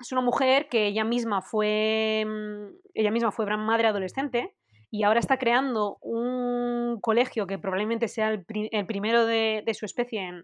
[0.00, 4.54] es una mujer que ella misma fue, mm, ella misma fue gran madre adolescente
[4.90, 8.44] y ahora está creando un colegio que probablemente sea el,
[8.86, 10.42] primero de, su especie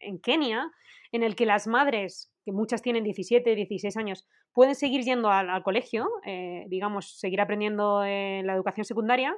[0.00, 0.70] en, Kenia,
[1.10, 5.62] en el que las madres, que muchas tienen 17, 16 años, pueden seguir yendo al,
[5.62, 9.36] colegio, eh, digamos, seguir aprendiendo en la educación secundaria,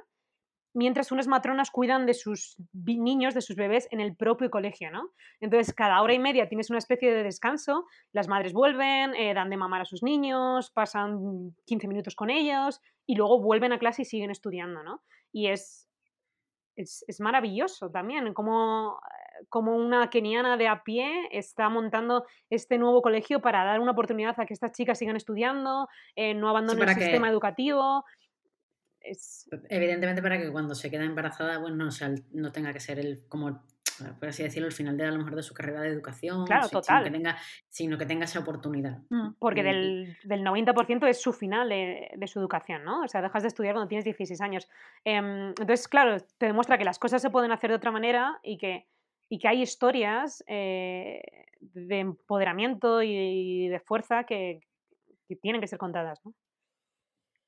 [0.75, 5.09] mientras unas matronas cuidan de sus niños, de sus bebés en el propio colegio, ¿no?
[5.39, 9.49] Entonces, cada hora y media tienes una especie de descanso, las madres vuelven, eh, dan
[9.49, 14.01] de mamar a sus niños, pasan 15 minutos con ellos y luego vuelven a clase
[14.01, 15.01] y siguen estudiando, ¿no?
[15.31, 15.84] Y es,
[16.75, 18.99] es, maravilloso también como,
[19.49, 24.39] como una keniana de a pie está montando este nuevo colegio para dar una oportunidad
[24.39, 28.03] a que estas chicas sigan estudiando, eh, no abandonen el sistema educativo.
[29.69, 33.27] Evidentemente para que cuando se queda embarazada, bueno, pues, no, no tenga que ser el
[33.27, 33.63] como
[34.19, 36.69] por así decirlo, el final de a lo mejor de su carrera de educación, claro,
[36.69, 37.03] total.
[37.03, 37.37] Sino, que tenga,
[37.69, 38.99] sino que tenga esa oportunidad.
[39.09, 43.01] Mm, porque del, del, 90% es su final de, de, su educación, ¿no?
[43.03, 44.69] O sea, dejas de estudiar cuando tienes 16 años.
[45.03, 48.57] Em, entonces, claro, te demuestra que las cosas se pueden hacer de otra manera y
[48.57, 48.87] que,
[49.29, 51.21] y que hay historias eh,
[51.59, 54.61] de empoderamiento y de fuerza que,
[55.27, 56.33] que tienen que ser contadas, ¿no?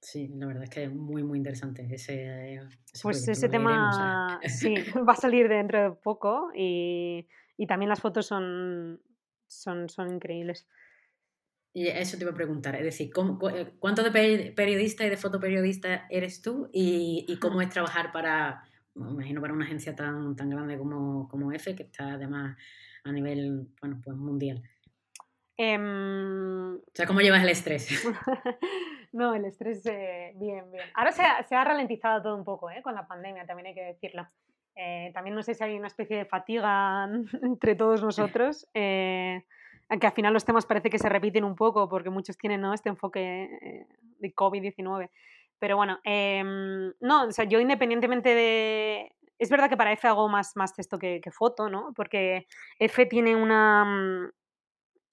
[0.01, 2.61] Sí, la verdad es que es muy, muy interesante ese,
[3.01, 4.75] Pues ese tema, sí,
[5.07, 9.01] va a salir dentro de poco y, y también las fotos son,
[9.47, 10.67] son, son increíbles.
[11.73, 13.11] Y eso te iba a preguntar, es decir,
[13.53, 16.69] eh, ¿cuánto de periodista y de fotoperiodista eres tú?
[16.73, 18.63] Y, y cómo es trabajar para,
[18.95, 22.57] me imagino, para una agencia tan, tan grande como, como EFE, que está además
[23.03, 24.63] a nivel, bueno, pues mundial?
[25.57, 27.89] Em, o sea, ¿cómo llevas el estrés?
[29.11, 30.85] no, el estrés, eh, bien, bien.
[30.93, 32.83] Ahora se ha, se ha, ralentizado todo un poco, ¿eh?
[32.83, 34.27] Con la pandemia, también hay que decirlo.
[34.75, 37.09] Eh, también no sé si hay una especie de fatiga
[37.41, 39.43] entre todos nosotros, eh,
[39.89, 42.73] aunque al final los temas parece que se repiten un poco porque muchos tienen ¿no?
[42.73, 43.87] este enfoque
[44.19, 45.09] de COVID-19.
[45.59, 49.11] Pero bueno, em, no, o sea, yo independientemente de...
[49.39, 51.93] Es verdad que para F hago más, más texto que, que foto, ¿no?
[51.95, 52.47] Porque
[52.79, 54.31] F tiene una, mm,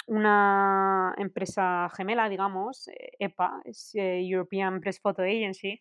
[0.06, 2.88] una empresa gemela, digamos,
[3.18, 5.80] EPA, eh, es eh, European Press Photo Agency,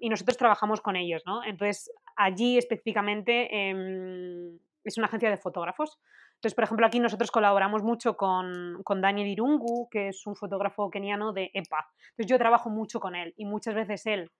[0.00, 1.44] y nosotros trabajamos con ellos, ¿no?
[1.44, 5.98] Entonces, allí específicamente em, es una agencia de fotógrafos.
[6.34, 10.90] Entonces, por ejemplo, aquí nosotros colaboramos mucho con, con, Daniel Irungu, que es un fotógrafo
[10.90, 11.88] keniano de EPA.
[12.10, 14.30] Entonces, yo trabajo mucho con él y muchas veces él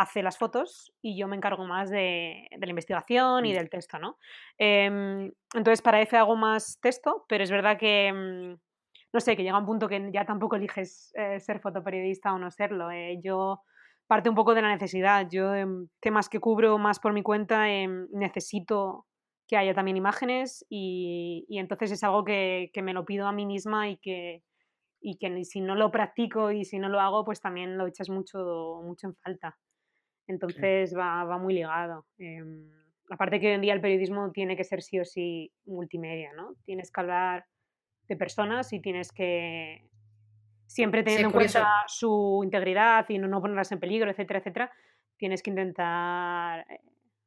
[0.00, 3.54] hace las fotos y yo me encargo más de, de la investigación y mm.
[3.54, 4.16] del texto, ¿no?
[4.56, 8.60] Em, entonces para F hago más texto, pero es verdad que, mm,
[9.12, 12.50] no sé, que llega un punto que ya tampoco eliges eh, ser fotoperiodista o no
[12.50, 12.90] serlo.
[12.90, 13.62] Eh, yo
[14.06, 15.28] parte un poco de la necesidad.
[15.30, 19.06] Yo em, temas que cubro más por mi cuenta em, necesito
[19.46, 23.32] que haya también imágenes y, y entonces es algo que, que, me lo pido a
[23.32, 24.44] mí misma y que,
[25.00, 28.08] y que si no lo practico y si no lo hago, pues también lo echas
[28.08, 29.58] mucho, mucho en falta.
[30.30, 32.06] Entonces va, va, muy ligado.
[32.18, 32.70] Em,
[33.10, 36.54] aparte que hoy en día el periodismo tiene que ser sí o sí multimedia, ¿no?
[36.64, 37.44] Tienes que hablar
[38.08, 39.88] de personas y tienes que
[40.66, 44.72] siempre teniendo en cuenta su integridad y no, no, ponerlas en peligro, etcétera, etcétera,
[45.16, 46.80] tienes que intentar eh,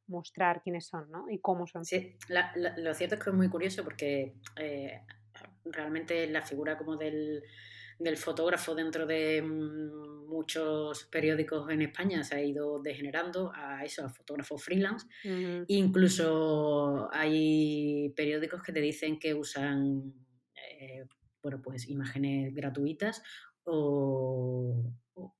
[0.06, 1.28] mostrar quiénes son, ¿no?
[1.28, 1.84] Y cómo son.
[1.84, 5.02] Sí, lo cierto es que es muy curioso porque eh,
[5.66, 7.42] realmente la figura como del
[7.98, 14.04] del fotógrafo dentro de mm, muchos periódicos en España se ha ido degenerando a eso,
[14.04, 15.06] a fotógrafo freelance.
[15.68, 20.12] Incluso hay periódicos que te dicen que usan
[20.54, 21.06] eh,
[21.42, 23.22] bueno, pues imágenes gratuitas
[23.64, 24.92] o,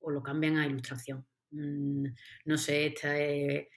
[0.07, 1.25] lo cambian a ilustración.
[1.51, 2.05] Mm,
[2.45, 3.69] no sé, esta, eh,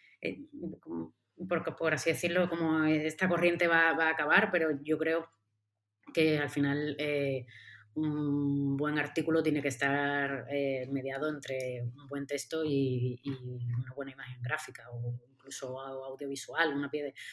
[1.48, 5.30] porque por así decirlo, como esta corriente va, a acabar, pero yo creo
[6.12, 7.46] que al final eh,
[7.94, 14.12] un buen artículo tiene que estar eh, mediado entre un buen texto y, una buena
[14.12, 16.90] imagen gráfica o incluso audiovisual, una,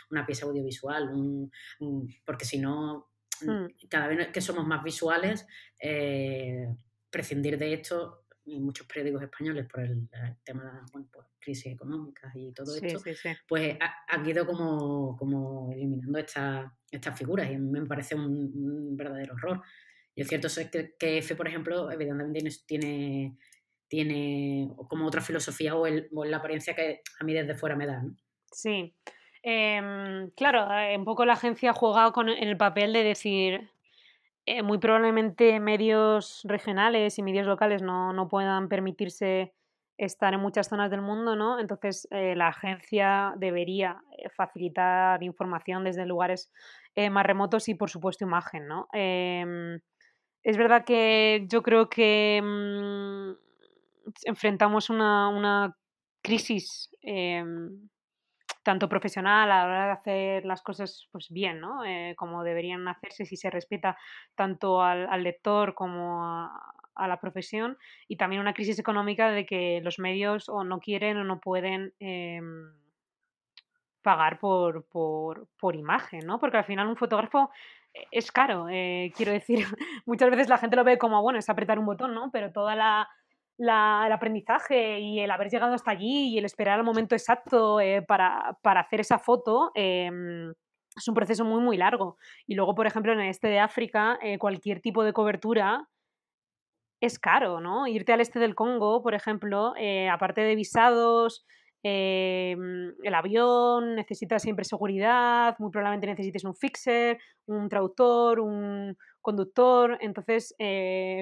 [0.09, 1.09] una pieza audiovisual,
[2.25, 3.87] porque si no, mm.
[3.89, 5.45] cada vez que somos más visuales,
[5.79, 6.67] eh,
[7.09, 10.07] prescindir de esto en muchos periódicos españoles por el,
[10.43, 13.01] tema de bueno, pues, crisis económicas y todo esto,
[13.47, 19.61] pues han ido como, como eliminando estas estas figuras y me parece un verdadero horror.
[20.15, 23.37] Y es cierto es que, que por ejemplo, evidentemente tiene,
[23.87, 28.01] tiene como otra filosofía o, el, la apariencia que a mí desde fuera me da.
[28.01, 28.15] ¿no?
[28.51, 28.95] Sí.
[29.43, 33.69] Em, claro, eh, un poco la agencia ha jugado con el papel de decir,
[34.45, 39.53] eh, muy probablemente medios regionales y medios locales no, no, puedan permitirse
[39.97, 41.59] estar en muchas zonas del mundo, ¿no?
[41.59, 44.01] Entonces eh, la agencia debería
[44.35, 46.51] facilitar información desde lugares
[47.11, 48.87] más remotos y por supuesto imagen, ¿no?
[50.45, 53.31] Es verdad que yo creo que mm,
[54.25, 55.75] enfrentamos una, una
[56.21, 57.89] crisis em,
[58.61, 61.83] tanto profesional a la hora de hacer las cosas pues bien, ¿no?
[61.83, 63.97] Eh, como deberían hacerse si se respeta
[64.35, 69.97] tanto al, lector como a, la profesión y también una crisis económica de que los
[69.97, 72.71] medios o no quieren o no pueden em,
[74.03, 76.39] pagar por, por, por, imagen, ¿no?
[76.39, 77.49] Porque al final un fotógrafo
[78.11, 79.65] es caro, eh, quiero decir,
[80.05, 82.29] muchas veces la gente lo ve como, bueno, es apretar un botón, ¿no?
[82.31, 83.09] Pero toda la,
[83.57, 88.01] el aprendizaje y el haber llegado hasta allí y el esperar el momento exacto eh,
[88.01, 90.53] para, hacer esa foto em,
[90.95, 92.17] es un proceso muy, muy largo.
[92.47, 95.87] Y luego, por ejemplo, en el este de África, eh, cualquier tipo de cobertura
[97.01, 97.87] es caro, ¿no?
[97.87, 101.45] Irte al este del Congo, por ejemplo, eh, aparte de visados,
[101.87, 109.97] em, el avión necesita siempre seguridad, muy probablemente necesites un fixer, un traductor, un conductor,
[110.01, 110.55] entonces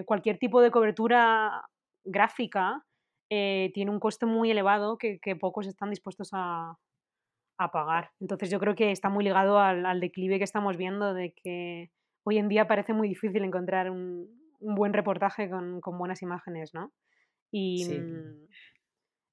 [0.05, 1.63] cualquier tipo de cobertura
[2.05, 2.83] gráfica
[3.35, 6.77] eh, tiene un coste muy elevado que, pocos están dispuestos a,
[7.71, 8.11] pagar.
[8.19, 11.89] Entonces yo creo que está muy ligado al, declive que estamos viendo de que
[12.25, 14.27] hoy en día parece muy difícil encontrar un,
[14.59, 16.91] buen reportaje con, buenas imágenes, ¿no?
[17.51, 18.47] Y, mm,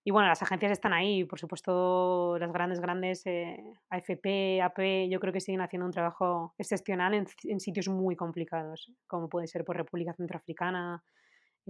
[0.05, 5.21] y, bueno, las agencias están ahí, por supuesto las grandes, grandes, eh, AFP, AP, yo
[5.21, 9.65] creo que siguen haciendo un trabajo excepcional en, en sitios muy complicados, como puede ser
[9.65, 11.03] por República Centroafricana,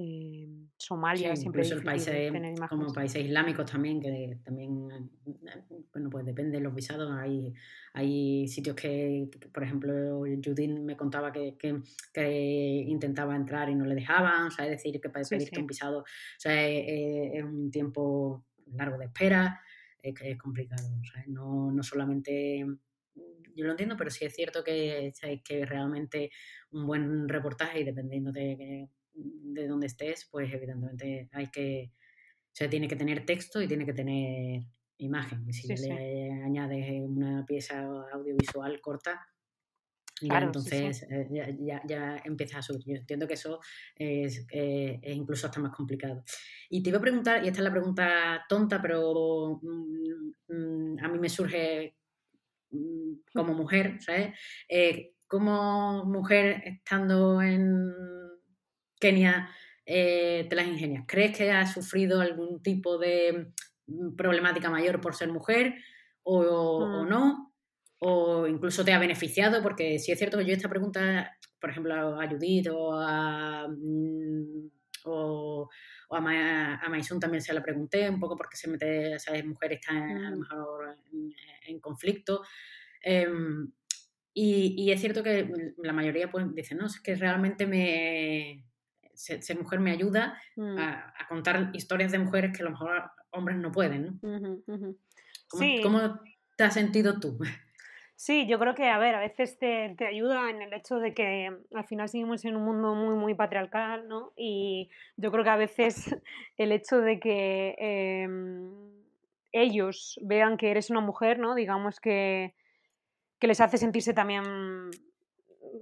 [0.02, 2.32] eh, Somalia siempre incluso países
[2.68, 4.88] como países islámicos también que también
[5.92, 7.10] bueno pues depende de los visados.
[7.12, 7.52] Hay
[7.92, 13.94] hay sitios que, por ejemplo Judith me contaba que, que, intentaba entrar y no le
[13.94, 16.04] dejaban o sea es decir que para pedirte un visado o
[16.38, 19.60] sea es, un tiempo largo de espera
[20.02, 20.88] es, es complicado
[21.26, 22.64] no, no solamente
[23.54, 25.12] yo lo entiendo, pero sí es cierto que,
[25.44, 26.30] que realmente
[26.70, 32.68] un buen reportaje y dependiendo de de donde estés, pues evidentemente hay que, o sea,
[32.68, 34.62] tiene que tener texto y tiene que tener
[34.98, 35.44] imagen.
[35.48, 39.20] Y si le añades una pieza audiovisual corta,
[40.20, 41.28] entonces eh,
[41.60, 42.82] ya, ya, empieza a subir.
[42.86, 43.60] Yo entiendo que eso
[43.94, 46.22] es, eh, es, incluso hasta más complicado.
[46.68, 51.08] Y te iba a preguntar, y esta es la pregunta tonta, pero mm, mm, a
[51.08, 51.96] mí me surge
[52.70, 54.38] mm, como mujer, ¿sabes?
[54.68, 57.92] Eh, como mujer estando en
[59.00, 59.50] Kenia
[59.92, 61.04] eh, te las ingenias.
[61.08, 63.52] ¿Crees que has sufrido algún tipo de
[63.86, 65.74] mm, problemática mayor por ser mujer
[66.22, 67.08] o, mm.
[67.08, 67.52] no?
[67.98, 69.62] ¿O incluso te ha beneficiado?
[69.62, 74.70] Porque si es cierto que yo esta pregunta, por ejemplo, a Judith o a, mm,
[75.06, 75.68] o,
[76.10, 76.80] a,
[77.20, 79.44] también se la pregunté, un poco porque se mete, ¿sabes?
[79.44, 80.96] Mujer está a lo mejor
[81.66, 82.42] en, conflicto.
[83.02, 83.72] Em,
[84.34, 88.69] y, es cierto que la mayoría pues, dice, no, es que realmente me,
[89.20, 90.78] ser, mujer me ayuda mm.
[90.78, 94.18] a, contar historias de mujeres que a lo mejor hombres no pueden.
[94.22, 94.62] ¿no?
[95.82, 96.20] ¿Cómo,
[96.56, 97.38] te has sentido tú?
[98.16, 101.50] Sí, yo creo que, a ver, a veces te, ayuda en el hecho de que
[101.74, 104.32] al final seguimos en un mundo muy, muy patriarcal, ¿no?
[104.36, 106.14] Y yo creo que a veces
[106.58, 108.70] el hecho de que em,
[109.52, 111.54] ellos vean que eres una mujer, ¿no?
[111.54, 112.54] Digamos que,
[113.38, 114.44] que les hace sentirse también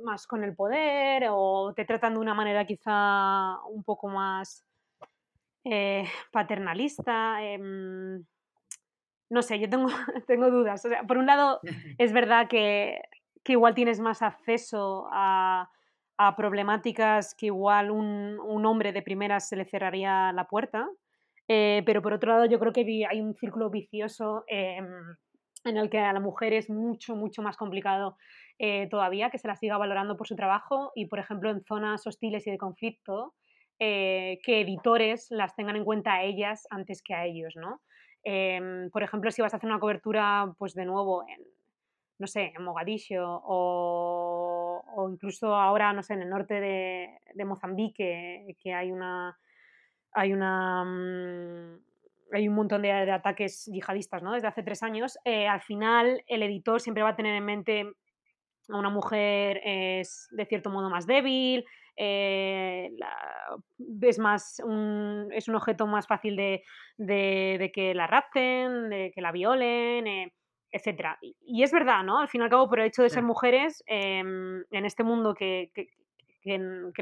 [0.03, 4.65] más con el poder o te tratan de una manera quizá un poco más
[5.65, 7.43] eh, paternalista.
[7.43, 8.25] Em,
[9.31, 9.89] no sé, yo tengo,
[10.27, 10.83] tengo dudas.
[11.07, 11.61] por un lado,
[11.99, 13.01] es verdad que,
[13.47, 15.71] igual tienes más acceso a,
[16.37, 20.89] problemáticas que igual un, hombre de primeras se le cerraría la puerta.
[21.47, 24.87] Eh, pero por otro lado, yo creo que hay un círculo vicioso em,
[25.65, 28.19] en el que a la mujer es mucho, mucho más complicado
[28.59, 32.07] eh, todavía que se la siga valorando por su trabajo y, por ejemplo, en zonas
[32.07, 33.35] hostiles y de conflicto,
[33.79, 37.81] eh, que editores las tengan en cuenta a ellas antes que a ellos, ¿no?
[38.25, 41.41] Em, por ejemplo, si vas a hacer una cobertura, pues de nuevo, en,
[42.19, 48.57] no sé, en Mogadiscio o, o incluso ahora, no sé, en el norte de, Mozambique,
[48.61, 49.39] que hay una...
[50.13, 51.89] Hay una mm,
[52.33, 54.33] hay un montón de, ataques yihadistas ¿no?
[54.33, 57.93] desde hace tres años, eh, al final el editor siempre va a tener en mente
[58.69, 61.65] una mujer es de cierto modo más débil,
[62.01, 62.91] eh,
[64.03, 66.63] es, más un, es un objeto más fácil de,
[67.75, 70.33] que la rapten, de que la violen, eh,
[70.71, 71.17] etc.
[71.21, 72.19] Y, es verdad, ¿no?
[72.19, 75.35] Al fin y al cabo, por el hecho de ser mujeres em, en este mundo
[75.35, 75.89] que, que,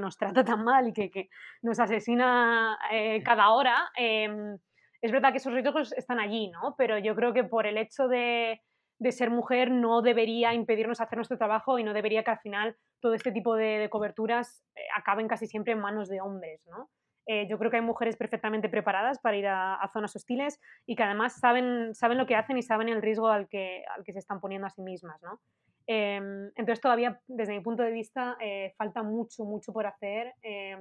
[0.01, 1.29] nos trata tan mal y que,
[1.63, 4.57] nos asesina eh, cada hora, em,
[5.03, 6.75] es verdad que esos riesgos están allí, ¿no?
[6.79, 8.63] Pero yo creo que por el hecho de,
[8.99, 12.77] de ser mujer no debería impedirnos hacer nuestro trabajo y no debería que al final
[13.01, 16.89] todo este tipo de, coberturas eh, acaben casi siempre en manos de hombres, ¿no?
[17.29, 21.03] Eh, yo creo que hay mujeres perfectamente preparadas para ir a, zonas hostiles y que
[21.03, 24.21] además saben, saben lo que hacen y saben el riesgo al que, al que se
[24.21, 25.41] están poniendo a sí mismas, ¿no?
[25.89, 30.81] Em, entonces todavía, desde mi punto de vista, eh, falta mucho, mucho por hacer em,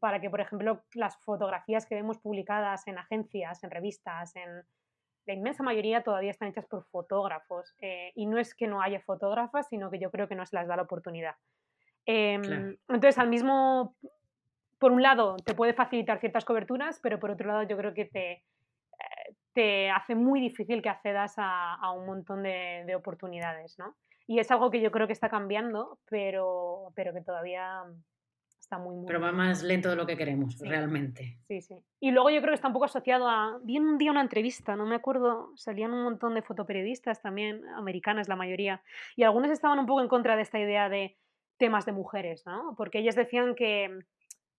[0.00, 4.64] para que, por ejemplo, las fotografías que vemos publicadas en agencias, en revistas, en,
[5.28, 7.74] la inmensa mayoría todavía están hechas por fotógrafos.
[7.80, 10.56] Eh, y no es que no haya fotógrafas, sino que yo creo que no se
[10.56, 11.34] las da la oportunidad.
[12.06, 12.42] Em,
[12.88, 13.94] entonces, al mismo,
[14.78, 18.06] por un lado, te puede facilitar ciertas coberturas, pero por otro lado, yo creo que
[18.06, 23.96] te, eh, te hace muy difícil que accedas a, un montón de, oportunidades, ¿no?
[24.26, 27.84] Y es algo que yo creo que está cambiando, pero, pero que todavía
[28.76, 31.38] muy, Pero va más lento de lo que queremos, realmente.
[31.48, 31.76] Sí, sí.
[32.00, 33.58] Y luego yo creo que está un poco asociado a...
[33.62, 38.28] Vi un día una entrevista, no me acuerdo, salían un montón de fotoperiodistas también, americanas
[38.28, 38.82] la mayoría,
[39.16, 41.16] y algunos estaban un poco en contra de esta idea de
[41.56, 42.74] temas de mujeres, ¿no?
[42.76, 43.88] Porque ellas decían que,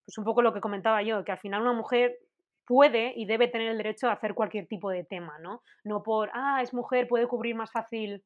[0.05, 2.18] pues un poco lo que comentaba yo, que al final una mujer
[2.66, 5.64] puede y debe tener el derecho a hacer cualquier tipo de tema, ¿no?
[5.84, 8.24] No por, ah, es mujer, puede cubrir más fácil,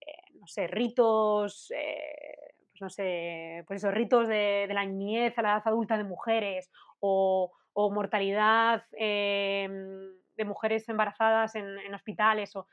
[0.00, 2.45] eh, no sé, ritos, eh,
[2.76, 6.70] pues no sé, pues esos ritos de, la niñez a la edad adulta de mujeres
[7.00, 12.54] o, mortalidad em, de mujeres embarazadas en, hospitales.
[12.54, 12.66] O...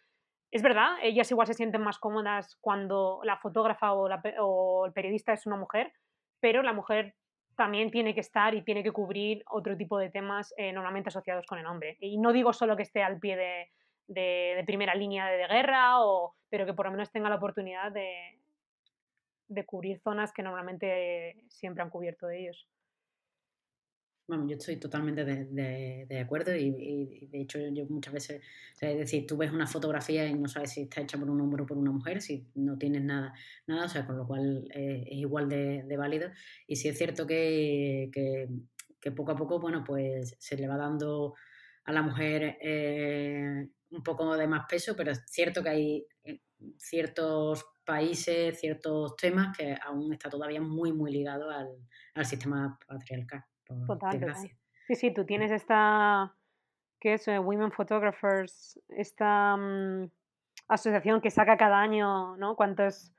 [0.51, 5.45] Es verdad, ellas igual se sienten más cómodas cuando la fotógrafa o, el periodista es
[5.45, 5.93] una mujer,
[6.41, 7.15] pero la mujer
[7.55, 11.45] también tiene que estar y tiene que cubrir otro tipo de temas eh, normalmente asociados
[11.45, 11.97] con el hombre.
[12.01, 13.69] Y no digo solo que esté al pie
[14.07, 18.42] de, primera línea de, guerra, o, pero que por lo menos tenga la oportunidad de,
[19.47, 22.67] de cubrir zonas que normalmente siempre han cubierto ellos.
[24.25, 28.41] Bueno, yo estoy totalmente de, acuerdo y, de hecho yo muchas veces,
[28.79, 31.63] es decir, tú ves una fotografía y no sabes si está hecha por un hombre
[31.63, 33.33] o por una mujer, si no tienes nada,
[33.67, 36.29] nada o sea, con lo cual eh, es igual de, válido.
[36.67, 38.09] Y sí es cierto que,
[39.13, 41.35] poco a poco, bueno, pues se le va dando
[41.83, 46.39] a la mujer eh, un poco de más peso, pero es cierto que hay eh,
[46.77, 51.77] ciertos países, ciertos temas que aún está todavía muy, muy ligado al,
[52.25, 53.43] sistema patriarcal.
[53.87, 54.35] Total,
[54.87, 56.35] Sí, sí, tú tienes esta,
[56.99, 57.27] ¿qué es?
[57.27, 60.11] Eh, Women Photographers, esta mm,
[60.67, 62.55] asociación que saca cada año, ¿no?
[62.55, 63.13] Cuántas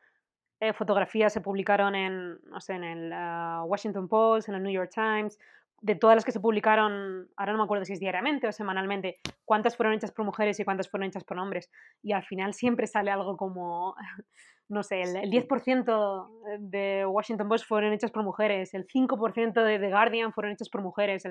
[0.60, 4.72] eh, fotografías se publicaron en, no sé, en el ah, Washington Post, en el New
[4.72, 5.38] York Times,
[5.80, 9.20] de todas las que se publicaron, ahora no me acuerdo si es diariamente o semanalmente,
[9.44, 11.70] cuántas fueron hechas por mujeres y cuántas fueron hechas por hombres.
[12.02, 13.94] Y al final siempre sale algo como,
[14.68, 19.90] no sé, el, 10% de Washington Post fueron hechas por mujeres, el 5% de The
[19.90, 21.24] Guardian fueron hechas por mujeres.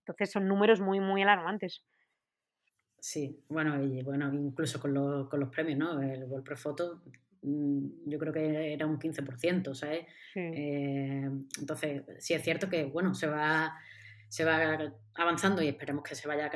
[0.00, 1.82] Entonces son números muy, muy alarmantes.
[2.98, 6.00] Sí, bueno, y bueno, incluso con, con los premios, ¿no?
[6.00, 10.06] El World Photo mm, yo creo que era un 15%, ¿sabes?
[10.34, 13.78] Eh, entonces, sí es cierto que, bueno, se va,
[14.28, 16.50] se va avanzando y esperemos que se vaya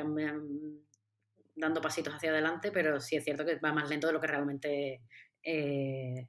[1.55, 4.27] dando pasitos hacia adelante, pero sí es cierto que va más lento de lo que
[4.27, 5.01] realmente
[5.43, 6.27] eh,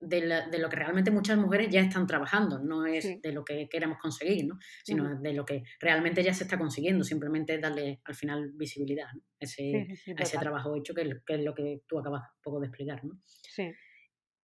[0.00, 3.98] de, lo que realmente muchas mujeres ya están trabajando, no es de lo que queremos
[3.98, 4.58] conseguir, ¿no?
[4.82, 9.44] sino de lo que realmente ya se está consiguiendo, simplemente darle al final visibilidad a
[9.44, 13.04] ese trabajo hecho, que es, lo que tú acabas un poco de explicar.
[13.04, 13.20] ¿no?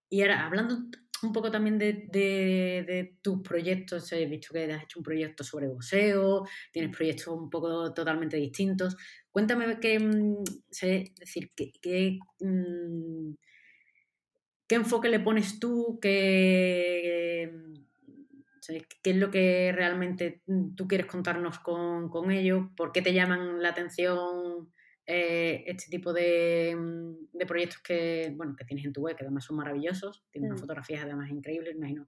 [0.09, 0.79] Y ahora, hablando
[1.23, 6.45] un poco también de, tus proyectos, he visto que has hecho un proyecto sobre boxeo,
[6.73, 8.97] tienes proyectos un poco totalmente distintos.
[9.31, 13.33] Cuéntame qué, mm, sé, decir, qué, mm,
[14.67, 15.99] ¿Qué enfoque le pones tú?
[16.01, 17.53] ¿Qué,
[19.03, 20.43] qué es lo que realmente
[20.77, 22.71] tú quieres contarnos con, con ello?
[22.77, 24.73] ¿Por qué te llaman la atención
[25.07, 29.25] eh, este tipo de, mm, de, proyectos que, bueno, que tienes en tu web, que
[29.25, 30.25] además son maravillosos?
[30.31, 30.63] Tienes unas mm.
[30.63, 32.07] fotografías además increíbles, imagino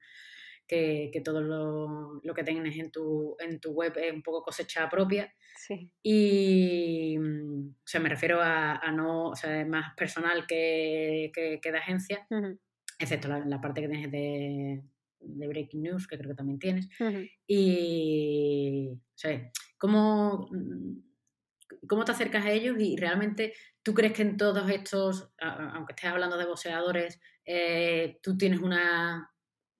[0.69, 4.43] que, que, todo lo, lo, que tienes en tu, en tu web es un poco
[4.43, 5.33] cosecha propia.
[5.57, 5.91] Sí.
[6.03, 11.33] Y, mm, o sea, me refiero a, a no, o sea, es más personal que,
[11.35, 12.27] que, de agencia,
[12.99, 14.83] excepto la, la, parte que tienes de,
[15.21, 16.89] de Breaking News, que creo que también tienes.
[17.47, 20.49] Y, o sea, ¿cómo,
[21.89, 23.55] ¿cómo te acercas a ellos y realmente
[23.89, 29.33] ¿Tú crees que en todos estos, aunque estés hablando de boxeadores, eh, tú tienes una,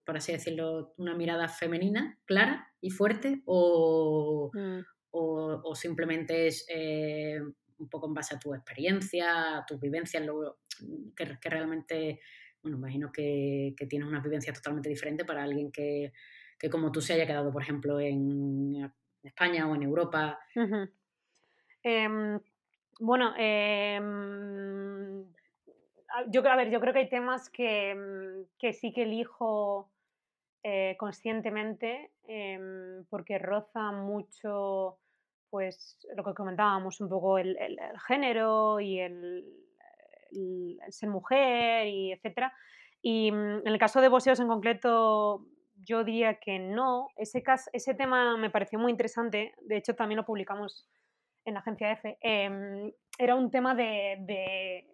[0.09, 4.81] por así decirlo, una mirada femenina clara y fuerte o, mm.
[5.11, 7.39] o, simplemente es eh,
[7.77, 10.61] un poco en base a tu experiencia, a tus vivencias, lo,
[11.15, 12.21] que, que, realmente,
[12.63, 16.15] bueno, imagino que, que, tienes una vivencia totalmente diferente para alguien que,
[16.59, 18.91] que, como tú se haya quedado, por ejemplo, en
[19.23, 20.39] España o en Europa.
[21.83, 22.41] Em,
[22.99, 25.23] bueno, em,
[26.29, 29.93] yo, a ver, yo creo que hay temas que, que sí que elijo
[30.65, 34.99] eh, conscientemente em, porque roza mucho
[35.51, 37.57] pues lo que comentábamos un poco el,
[38.07, 39.45] género y el,
[40.91, 42.53] ser mujer y etcétera.
[43.01, 45.47] Y mm, en el caso de boxeos en concreto
[45.77, 47.09] yo diría que no.
[47.17, 47.43] Ese,
[47.73, 49.55] ese tema me pareció muy interesante.
[49.63, 50.89] De hecho también lo publicamos
[51.45, 52.19] en la agencia F.
[52.21, 54.85] Em, era un tema de,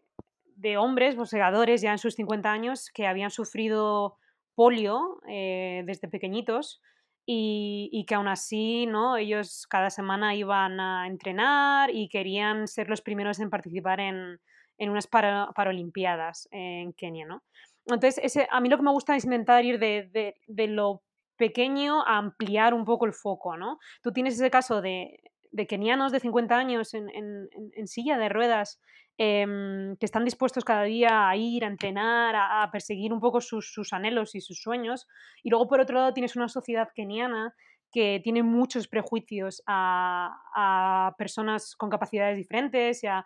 [0.57, 4.19] de hombres boxeadores ya en sus 50 años que habían sufrido
[4.55, 6.81] polio eh, desde pequeñitos
[7.27, 9.17] y, que aún así ¿no?
[9.17, 14.41] ellos cada semana iban a entrenar y querían ser los primeros en participar en,
[14.79, 17.27] en unas Paralimpiadas en Kenia.
[17.27, 17.43] ¿no?
[17.87, 21.03] Entonces, ese, a mí lo que me gusta es intentar ir de, de, de, lo
[21.37, 23.57] pequeño a ampliar un poco el foco.
[23.57, 23.79] ¿no?
[24.03, 28.81] Tú tienes ese caso de, de kenianos de 50 años en, en silla de ruedas
[29.17, 33.93] Em, que están dispuestos cada día a ir, a entrenar, a, perseguir un poco sus,
[33.93, 35.07] anhelos y sus sueños.
[35.45, 37.55] Y luego, por otro lado, tienes una sociedad keniana
[37.93, 43.25] que tiene muchos prejuicios a, personas con capacidades diferentes y a,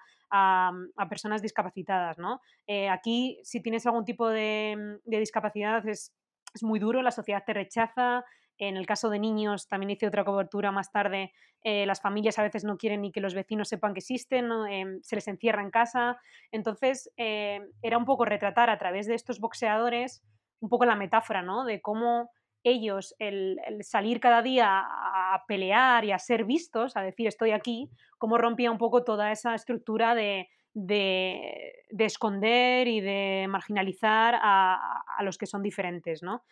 [1.09, 2.18] personas discapacitadas.
[2.18, 2.43] ¿no?
[2.66, 6.14] Eh, aquí, si tienes algún tipo de, discapacidad, es,
[6.53, 8.26] es, muy duro, la sociedad te rechaza,
[8.59, 11.32] en el caso de niños, también hice otra cobertura más tarde,
[11.62, 15.00] eh, las familias a veces no quieren ni que los vecinos sepan que existen, em,
[15.02, 16.18] se les encierra en casa.
[16.52, 20.22] Entonces, eh, era un poco retratar a través de estos boxeadores
[20.61, 21.64] un poco la metáfora, ¿no?
[21.64, 22.30] De cómo
[22.64, 27.90] ellos, el, salir cada día a pelear y a ser vistos, a decir estoy aquí,
[28.18, 35.38] cómo rompía un poco toda esa estructura de, de, esconder y de marginalizar a, los
[35.38, 36.44] que son diferentes, ¿no?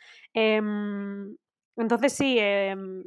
[1.76, 3.04] Entonces sí, em,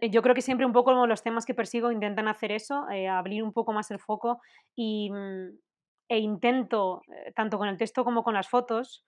[0.00, 3.08] eh, yo creo que siempre un poco los temas que persigo intentan hacer eso, eh,
[3.08, 4.40] abrir un poco más el foco
[4.76, 5.58] y, mm,
[6.08, 9.04] e intento, eh, tanto con el texto como con las fotos,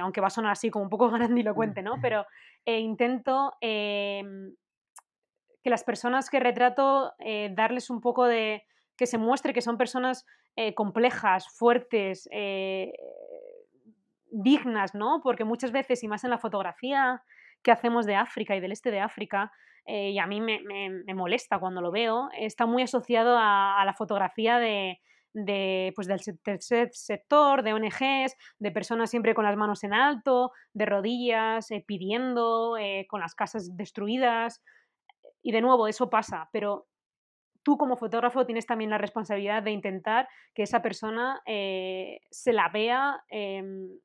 [0.00, 2.00] aunque va a sonar así como un poco grandilocuente, ¿no?
[2.02, 2.26] Pero
[2.66, 4.52] intento em,
[5.62, 7.12] que las personas que retrato,
[7.52, 8.64] darles un poco de...
[8.96, 10.26] que se muestre que son personas
[10.74, 12.28] complejas, fuertes,
[14.32, 15.20] dignas, ¿no?
[15.22, 17.22] Porque muchas veces, y más en la fotografía,
[17.62, 19.52] que hacemos de África y del este de África,
[19.86, 20.60] eh, y a mí me,
[21.14, 27.62] molesta cuando lo veo, está muy asociado a, la fotografía de, pues del tercer sector,
[27.62, 33.06] de ONGs, de personas siempre con las manos en alto, de rodillas, eh, pidiendo, eh,
[33.08, 34.62] con las casas destruidas.
[35.42, 36.86] Y de nuevo, eso pasa, pero
[37.62, 43.22] tú como fotógrafo tienes también la responsabilidad de intentar que esa persona se la vea
[43.28, 44.00] en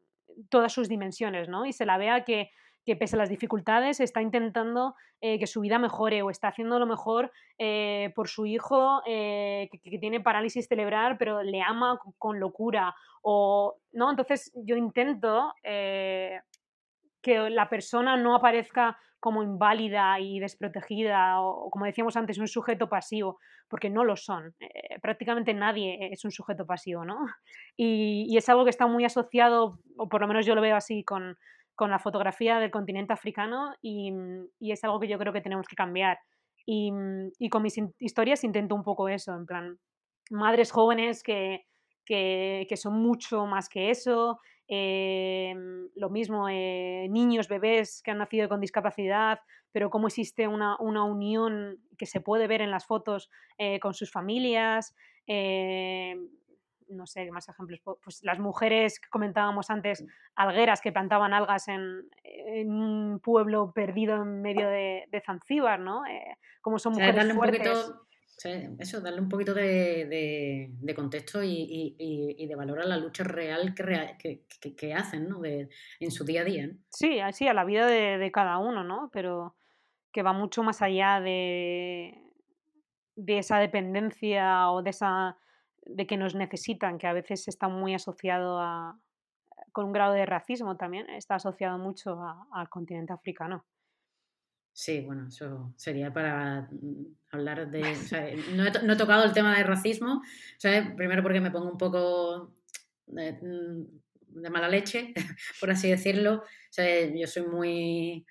[0.50, 1.66] todas sus dimensiones, ¿no?
[1.66, 2.50] Y se la vea que
[2.86, 6.78] que pese a las dificultades está intentando eh, que su vida mejore o está haciendo
[6.78, 12.40] lo mejor eh, por su hijo eh, que, tiene parálisis cerebral pero le ama con,
[12.40, 21.42] locura o no entonces yo intento que la persona no aparezca como inválida y desprotegida
[21.42, 24.54] o, como decíamos antes un sujeto pasivo porque no lo son
[25.02, 27.26] prácticamente nadie es un sujeto pasivo no
[27.76, 30.76] y, y es algo que está muy asociado o por lo menos yo lo veo
[30.76, 31.36] así con
[31.76, 34.12] con la fotografía del continente africano y,
[34.60, 36.18] y, es algo que yo creo que tenemos que cambiar.
[36.66, 36.92] Y,
[37.38, 39.80] y, con mis historias intento un poco eso, en plan,
[40.32, 41.66] madres jóvenes que,
[42.06, 45.54] que, que son mucho más que eso, eh,
[45.96, 49.40] lo mismo, eh, niños, bebés que han nacido con discapacidad,
[49.72, 53.94] pero cómo existe una, una unión que se puede ver en las fotos eh, con
[53.94, 54.96] sus familias
[56.90, 60.06] no sé, más ejemplos, pues las mujeres que comentábamos antes,
[60.36, 62.10] algueras que plantaban algas en,
[62.68, 66.06] un pueblo perdido en medio de, Zanzíbar, ¿no?
[66.06, 67.68] Eh, como son mujeres darle fuertes.
[67.68, 68.06] Un poquito,
[68.80, 74.94] eso, darle un poquito de, contexto y, de valor a la lucha real que, que,
[74.94, 75.42] hacen, ¿no?
[75.44, 76.70] en su día a día.
[76.90, 79.10] Sí, así, a la vida de, cada uno, ¿no?
[79.12, 79.56] Pero
[80.12, 82.14] que va mucho más allá de,
[83.16, 85.38] de esa dependencia o de esa
[85.86, 89.00] de que nos necesitan, que a veces está muy asociado a,
[89.72, 92.20] con un grado de racismo también, está asociado mucho
[92.52, 93.66] al continente africano.
[94.74, 97.82] Sí, bueno, eso sería para mm, hablar de...
[98.56, 100.22] no, he tocado el tema del racismo,
[100.98, 102.56] primero porque me pongo un poco
[103.08, 105.14] de, mm, de mala leche,
[105.60, 106.44] por así decirlo.
[106.78, 108.26] yo soy muy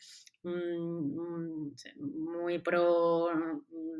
[0.45, 3.31] muy pro,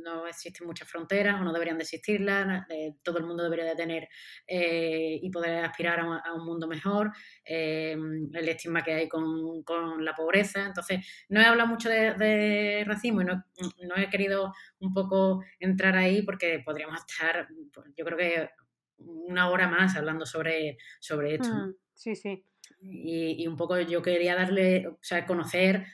[0.05, 3.75] no existen muchas fronteras o no deberían de existirlas, eh, todo el mundo debería de
[3.75, 4.09] tener
[4.47, 7.11] eh, y poder aspirar a, un mundo mejor,
[7.45, 10.67] eh, el estigma que hay con, con, la pobreza.
[10.67, 13.45] Entonces, no he hablado mucho de, racismo y no,
[13.83, 18.51] no, he querido un poco entrar ahí porque podríamos estar, pues, yo creo que
[18.99, 21.49] una hora más hablando sobre, sobre esto.
[21.49, 22.45] Mm, sí, sí.
[22.81, 25.87] Y, y, un poco yo quería darle, o sea, conocer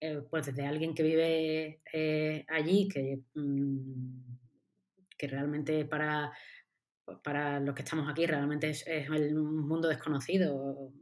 [0.00, 4.38] eh, pues desde alguien que vive eh, allí, que, mm,
[5.16, 6.32] que realmente para,
[7.24, 10.92] para los que estamos aquí realmente es, un mundo desconocido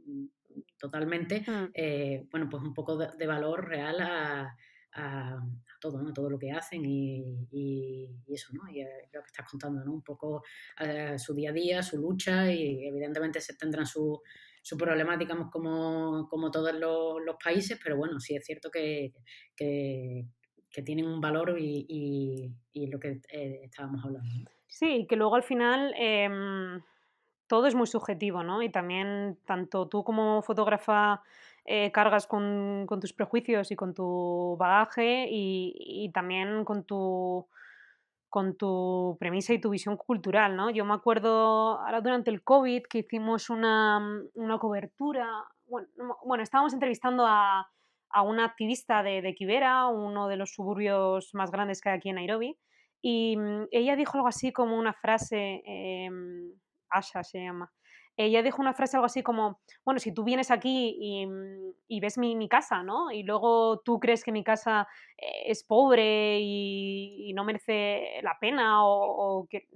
[0.79, 1.71] totalmente, mm.
[1.75, 4.55] eh, bueno, pues un poco de, valor real a,
[5.79, 6.11] todo, ¿no?
[6.11, 7.23] todo lo que hacen y,
[8.27, 8.67] eso, ¿no?
[8.67, 9.93] Y lo que estás contando, ¿no?
[9.93, 10.41] Un poco
[11.17, 14.19] su día a día, su lucha y evidentemente se tendrán su,
[14.67, 19.13] su problemática como, como todos los, países, pero bueno, sí es cierto que,
[19.55, 20.25] que,
[20.83, 24.51] tienen un valor y, y, lo que eh, estábamos hablando.
[24.67, 26.81] Sí, que luego al final em,
[27.47, 28.61] todo es muy subjetivo, ¿no?
[28.61, 31.23] Y también tanto tú como fotógrafa
[31.65, 37.47] eh, cargas con, con, tus prejuicios y con tu bagaje y, y también con tu
[38.29, 40.69] con tu premisa y tu visión cultural, ¿no?
[40.69, 45.27] Yo me acuerdo ahora durante el COVID que hicimos una, mm, cobertura,
[45.65, 47.69] bueno, estábamos entrevistando a,
[48.23, 52.15] una activista de, de Kibera, uno de los suburbios más grandes que hay aquí en
[52.15, 52.57] Nairobi,
[53.01, 56.51] y mm, ella dijo algo así como una frase, em,
[56.89, 57.71] Asha se llama,
[58.17, 62.17] ella dijo una frase algo así como, bueno, si tú vienes aquí y, mm, ves
[62.17, 63.11] mi, casa, ¿no?
[63.11, 64.87] Y luego tú crees que mi casa
[65.17, 69.67] eh, es pobre y, no merece la pena o, que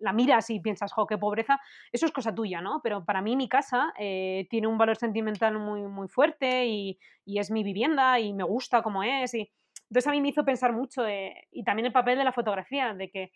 [0.00, 1.60] la miras y piensas, jo, qué pobreza,
[1.92, 2.80] eso es cosa tuya, ¿no?
[2.82, 7.50] Pero para mí mi casa eh, tiene un valor sentimental muy, muy fuerte y, es
[7.50, 9.34] mi vivienda y me gusta como es.
[9.34, 9.50] Y...
[9.90, 12.94] Entonces a mí me hizo pensar mucho eh, y también el papel de la fotografía,
[12.94, 13.30] de que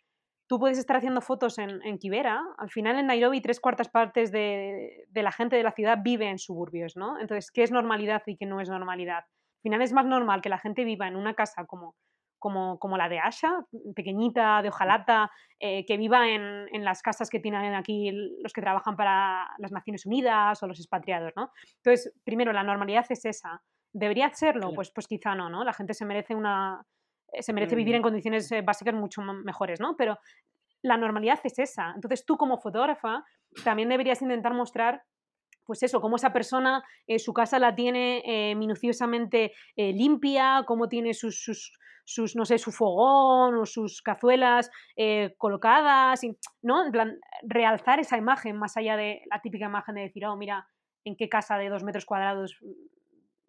[0.51, 4.33] tú puedes estar haciendo fotos en, en Kibera, al final en Nairobi tres cuartas partes
[4.33, 7.21] de, la gente de la ciudad vive en suburbios, ¿no?
[7.21, 9.19] Entonces, ¿qué es normalidad y qué no es normalidad?
[9.19, 11.95] Al final es más normal que la gente viva en una casa como,
[12.41, 15.31] como, como la de Asha, pequeñita, de hojalata,
[15.61, 18.11] eh, que viva en, en, las casas que tienen aquí
[18.43, 21.53] los que trabajan para las Naciones Unidas o los expatriados, ¿no?
[21.77, 23.63] Entonces, primero, la normalidad es esa.
[23.93, 24.73] ¿Debería serlo?
[24.75, 25.63] Pues, pues quizá no, ¿no?
[25.63, 26.85] La gente se merece una,
[27.39, 29.97] se merece vivir en condiciones eh, básicas mucho mejores, ¿no?
[29.97, 30.19] Pero
[30.83, 31.93] la normalidad es esa.
[31.95, 33.25] Entonces tú como fotógrafa
[33.65, 35.03] también deberías intentar mostrar
[35.67, 41.45] pues eso, cómo esa persona eh, su casa la tiene minuciosamente limpia, cómo tiene sus,
[42.05, 44.69] sus, no sé, su fogón o sus cazuelas
[45.37, 46.23] colocadas,
[46.63, 46.85] ¿no?
[46.85, 50.67] En plan, realzar esa imagen más allá de la típica imagen de decir, oh, mira,
[51.05, 52.73] en qué casa de dos metros cuadrados mm,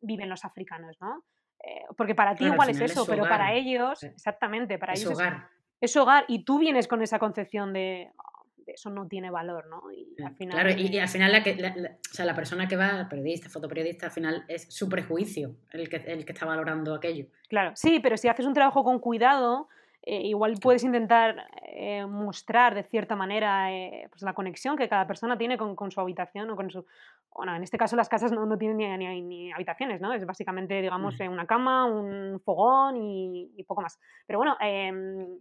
[0.02, 1.24] viven los africanos, ¿no?
[1.64, 5.48] Eh, porque para ti igual es eso, pero para ellos, exactamente, para ellos hogar.
[5.80, 9.92] Es, hogar y tú vienes con esa concepción de, oh, eso no tiene valor, ¿no?
[9.92, 12.76] Y al final, claro, y, al final la, que, la, o sea, la persona que
[12.76, 17.28] va, periodista, fotoperiodista, al final es su prejuicio el que, el que está valorando aquello.
[17.48, 19.68] Claro, sí, pero si haces un trabajo con cuidado,
[20.04, 25.08] eh, igual puedes intentar eh, mostrar de cierta manera eh, pues la conexión que cada
[25.08, 26.86] persona tiene con, con, su habitación o con su...
[27.34, 30.14] Bueno, en este caso las casas no, no tienen ni, ni, habitaciones, ¿no?
[30.14, 31.32] Es básicamente, digamos, mm.
[31.32, 34.00] una cama, un fogón y, y poco más.
[34.28, 35.40] Pero bueno, em,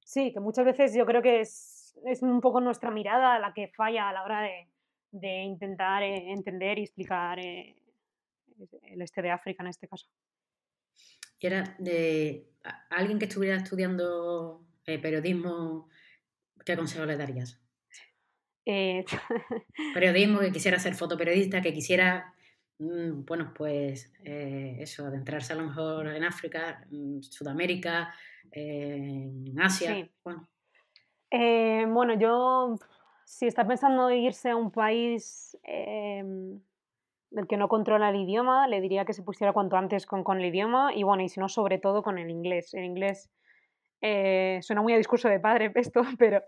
[0.00, 3.68] sí, que muchas veces yo creo que es, es, un poco nuestra mirada la que
[3.68, 4.68] falla a la hora de,
[5.12, 7.74] de intentar entender y explicar el
[9.02, 10.06] este de África en este caso
[11.46, 12.48] era de
[12.90, 15.88] alguien que estuviera estudiando eh, periodismo,
[16.64, 17.60] ¿qué consejo le darías?
[18.66, 19.04] Eh,
[19.94, 22.34] periodismo, que quisiera ser fotoperiodista, que quisiera,
[22.78, 28.14] mm, bueno, pues eh, eso, adentrarse a lo mejor en África, en Sudamérica,
[28.50, 30.08] en Asia.
[30.22, 30.48] Bueno.
[31.92, 32.78] bueno, yo,
[33.24, 39.04] si está pensando irse a un país del que no controla el idioma, le diría
[39.04, 41.78] que se pusiera cuanto antes con, con el idioma y bueno, y si no, sobre
[41.78, 42.74] todo con el inglés.
[42.74, 43.30] El inglés
[44.00, 46.42] eh, suena muy a discurso de padre esto, pero,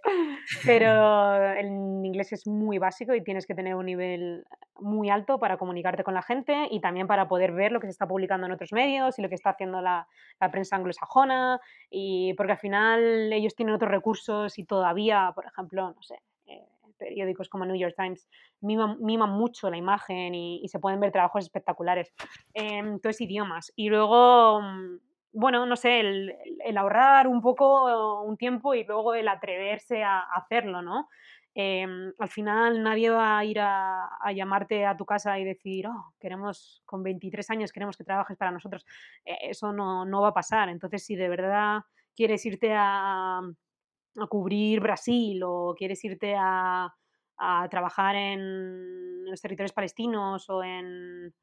[0.64, 1.66] pero el
[2.04, 4.44] inglés es muy básico y tienes que tener un nivel
[4.78, 7.92] muy alto para comunicarte con la gente y también para poder ver lo que se
[7.92, 10.06] está publicando en otros medios y lo que está haciendo la,
[10.40, 15.92] la prensa anglosajona y porque al final ellos tienen otros recursos y todavía, por ejemplo,
[15.92, 16.62] no sé, eh,
[16.98, 18.28] periódicos como New York Times
[18.60, 22.12] miman, mucho la imagen y, se pueden ver trabajos espectaculares.
[22.54, 23.72] Eh, entonces, idiomas.
[23.76, 24.98] Y luego, mm,
[25.36, 30.80] bueno, no sé, el, ahorrar un poco un tiempo y luego el atreverse a, hacerlo,
[30.80, 31.08] ¿no?
[31.54, 36.14] Em, al final nadie va a ir a, llamarte a tu casa y decir, oh,
[36.20, 38.84] queremos, con 23 años queremos que trabajes para nosotros.
[39.24, 40.68] E, eso no, no, va a pasar.
[40.70, 41.80] Entonces, si de verdad
[42.14, 46.94] quieres irte a, a cubrir Brasil o quieres irte a,
[47.38, 51.34] a trabajar en los territorios palestinos o en...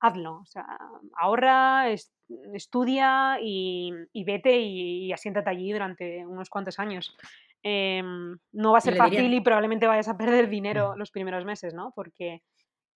[0.00, 0.66] Hazlo, o sea,
[1.18, 1.88] ahorra,
[2.54, 3.92] estudia y,
[4.24, 7.16] vete y, asiéntate allí durante unos cuantos años.
[7.62, 11.74] Em, no va a ser fácil y probablemente vayas a perder dinero los primeros meses,
[11.74, 11.92] ¿no?
[11.94, 12.42] Porque...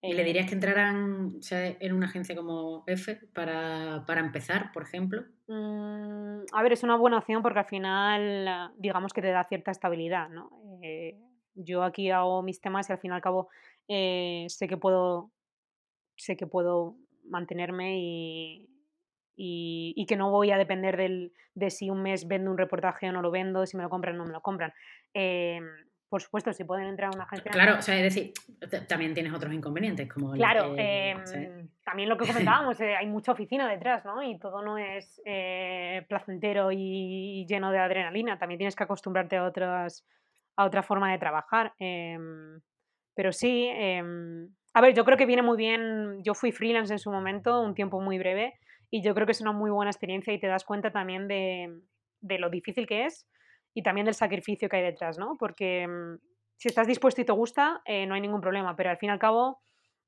[0.03, 5.25] ¿Y le dirías que entraran en una agencia como F para, empezar, por ejemplo?
[5.47, 9.73] Mm, a ver, es una buena opción porque al final, digamos que te da cierta
[9.73, 10.51] estabilidad, ¿no?
[10.83, 11.19] Eh,
[11.55, 13.49] yo aquí hago mis temas y al fin y al cabo
[13.89, 15.33] eh, sé que puedo
[16.21, 18.69] sé que puedo mantenerme y,
[19.37, 23.13] y, que no voy a depender del, de si un mes vendo un reportaje o
[23.13, 24.73] no lo vendo, si me lo compran o no me lo compran.
[25.15, 25.65] Em,
[26.09, 27.53] por supuesto, si pueden entrar a una agencia.
[27.53, 28.33] Claro, o sea, es decir,
[28.89, 30.33] también tienes otros inconvenientes, como.
[30.33, 32.27] Claro, em, también lo que
[32.59, 34.23] comentábamos, eh, hay mucha oficina detrás, ¿no?
[34.23, 38.39] Y todo no es eh, placentero y lleno de adrenalina.
[38.39, 40.05] También tienes que acostumbrarte a otras
[40.57, 41.73] a otra forma de trabajar.
[41.79, 42.61] Em,
[43.15, 43.69] pero sí,
[44.73, 46.23] a ver, yo creo que viene muy bien.
[46.23, 48.55] Yo fui freelance en su momento, un tiempo muy breve,
[48.91, 51.81] y yo creo que es una muy buena experiencia y te das cuenta también de,
[52.21, 53.27] lo difícil que es
[53.73, 55.37] y también del sacrificio que hay detrás, ¿no?
[55.39, 56.19] Porque em,
[56.57, 59.13] si estás dispuesto y te gusta, eh, no hay ningún problema, pero al fin y
[59.13, 59.61] al cabo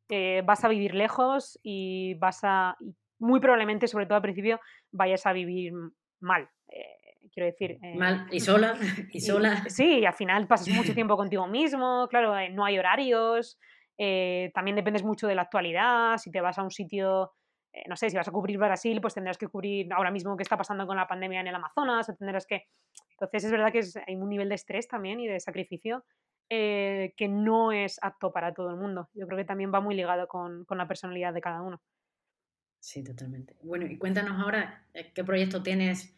[0.08, 2.76] eh, vas a vivir lejos y vas a,
[3.18, 4.60] muy probablemente, sobre todo al principio,
[4.90, 5.72] vayas a vivir
[6.20, 6.48] mal.
[6.68, 7.78] Eh, quiero decir.
[7.82, 8.74] Eh, Mal, y sola,
[9.12, 9.64] y sola.
[9.68, 13.58] sí, y al final pasas mucho tiempo contigo mismo, claro, no hay horarios,
[13.98, 17.32] eh, también dependes mucho de la actualidad, si te vas a un sitio,
[17.88, 20.56] no sé, si vas a cubrir Brasil, pues tendrás que cubrir ahora mismo qué está
[20.56, 22.64] pasando con la pandemia en el Amazonas, o tendrás que...
[23.12, 26.04] Entonces es verdad que hay un nivel de estrés también y de sacrificio
[26.48, 29.08] que no es apto para todo el mundo.
[29.14, 31.80] Yo creo que también va muy ligado con, con la personalidad de cada uno.
[32.78, 33.56] Sí, totalmente.
[33.62, 34.84] Bueno, y cuéntanos ahora,
[35.14, 36.14] ¿qué proyecto tienes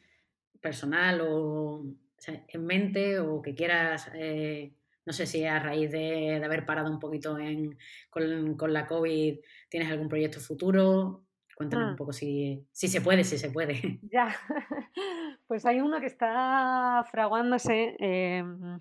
[0.64, 1.84] personal o,
[2.26, 4.72] en mente o que quieras, eh,
[5.06, 7.78] no sé si a raíz de, haber parado un poquito en,
[8.10, 9.38] con, la COVID
[9.68, 11.24] tienes algún proyecto futuro.
[11.56, 11.96] Cuéntanos un mm.
[11.96, 14.00] poco si, si se puede, si se puede.
[14.10, 14.34] Ya,
[15.46, 18.78] pues hay uno que está fraguándose, em,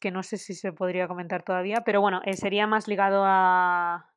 [0.00, 4.11] que no sé si se podría comentar todavía, pero bueno, eh, sería más ligado a,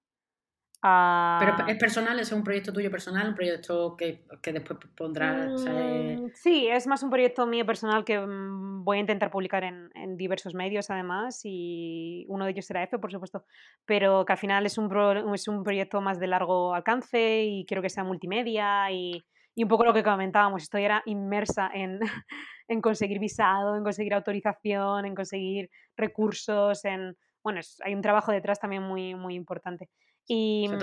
[1.40, 5.64] pero es personal, es un proyecto tuyo personal, un proyecto que, después pondrás.
[5.64, 10.18] Mm, sí, es más un proyecto mío personal que mm, voy a intentar publicar en,
[10.18, 13.46] diversos medios además y uno de ellos será F, por supuesto,
[13.86, 14.90] pero que al final es un,
[15.34, 19.26] es un proyecto más de largo alcance y quiero que sea multimedia y,
[19.58, 22.00] un poco lo que comentábamos, estoy ahora inmersa en,
[22.68, 27.18] en conseguir visado, en conseguir autorización, en conseguir recursos, en...
[27.44, 29.90] Bueno, hay un trabajo detrás también muy, muy importante.
[30.28, 30.74] Y, mm,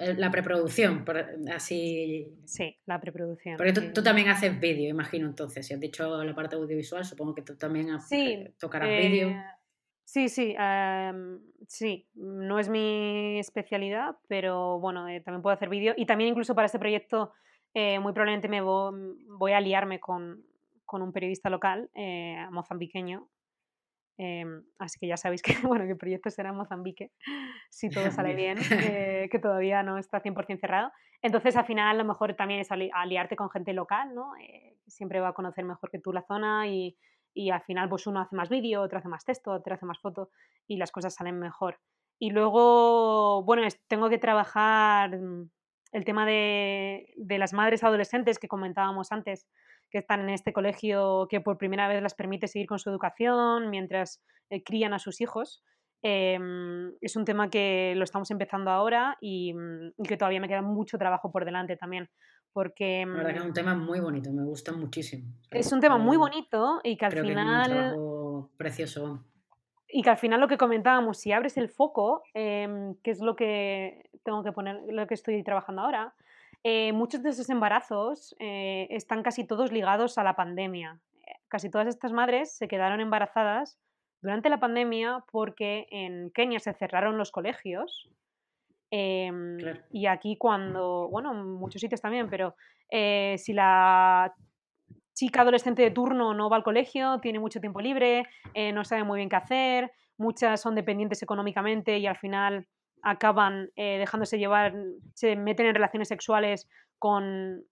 [0.00, 1.04] eh, la preproducción,
[1.52, 2.34] así.
[2.46, 3.56] Sí, la preproducción.
[3.58, 5.66] Porque tú, también haces vídeo, imagino entonces.
[5.66, 9.28] Si has dicho la parte audiovisual, supongo que tú también sí, tocarás vídeo.
[9.28, 9.42] Eh,
[10.04, 12.08] sí, sí, em, sí.
[12.14, 15.92] No es mi especialidad, pero bueno, eh, también puedo hacer vídeo.
[15.96, 17.32] Y también incluso para este proyecto,
[17.74, 20.42] muy probablemente me voy, a liarme con,
[20.86, 21.90] con un periodista local,
[22.50, 23.28] mozambiqueño,
[24.18, 27.12] Em, así que ya sabéis que, bueno, que el proyecto será en Mozambique,
[27.70, 28.56] si todo sale bien,
[29.24, 30.90] eh, que todavía no está 100% cerrado.
[31.22, 34.36] Entonces, al final, lo mejor también es aliarte con gente local, ¿no?
[34.36, 36.96] Eh, siempre va a conocer mejor que tú la zona y,
[37.34, 39.98] y al final, pues uno hace más vídeo, otro hace más texto, otro hace más
[39.98, 40.30] foto
[40.66, 41.78] y las cosas salen mejor.
[42.18, 45.50] Y luego, bueno, tengo que trabajar mm,
[45.92, 49.46] el tema de, de las madres adolescentes que comentábamos antes
[49.90, 53.70] que están en este colegio que por primera vez las permite seguir con su educación
[53.70, 55.62] mientras eh, crían a sus hijos.
[56.02, 60.62] Em, es un tema que lo estamos empezando ahora y, mm, que todavía me queda
[60.62, 62.08] mucho trabajo por delante también.
[62.52, 63.04] Porque.
[63.06, 65.32] La verdad que es un mm, tema muy bonito, me gusta muchísimo.
[65.50, 67.70] Es un tema muy bonito y que al final.
[67.70, 69.24] es un trabajo precioso.
[69.88, 73.36] Y que al final lo que comentábamos, si abres el foco, em, que es lo
[73.36, 76.14] que tengo que poner, lo que estoy trabajando ahora,
[76.68, 81.00] eh, muchos de esos embarazos eh, están casi todos ligados a la pandemia.
[81.24, 83.78] Eh, casi todas estas madres se quedaron embarazadas
[84.20, 88.10] durante la pandemia porque en Kenia se cerraron los colegios.
[88.90, 89.58] Em,
[89.92, 92.56] y aquí cuando, bueno, en muchos sitios también, pero
[92.90, 94.34] si la
[95.14, 98.24] chica adolescente de turno no va al colegio, tiene mucho tiempo libre,
[98.74, 102.66] no sabe muy bien qué hacer, muchas son dependientes económicamente y al final
[103.06, 104.74] acaban eh, dejándose llevar,
[105.14, 107.62] se meten en relaciones sexuales con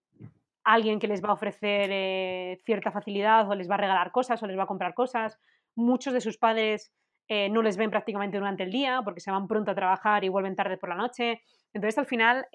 [0.63, 4.41] alguien que les va a ofrecer eh, cierta facilidad o les va a regalar cosas
[4.41, 5.41] o les va a comprar cosas.
[5.75, 6.93] Muchos de sus padres
[7.27, 10.29] eh, no les ven prácticamente durante el día porque se van pronto a trabajar y
[10.29, 11.43] vuelven tarde por la noche.
[11.73, 12.47] Entonces al final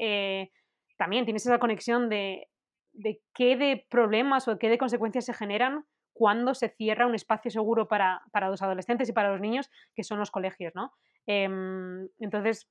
[0.97, 2.47] también tienes esa conexión de,
[2.93, 7.51] de qué de problemas o qué de consecuencias se generan cuando se cierra un espacio
[7.51, 10.93] seguro para, para los adolescentes y para los niños, que son los colegios, ¿no?
[11.31, 12.67] Em, entonces,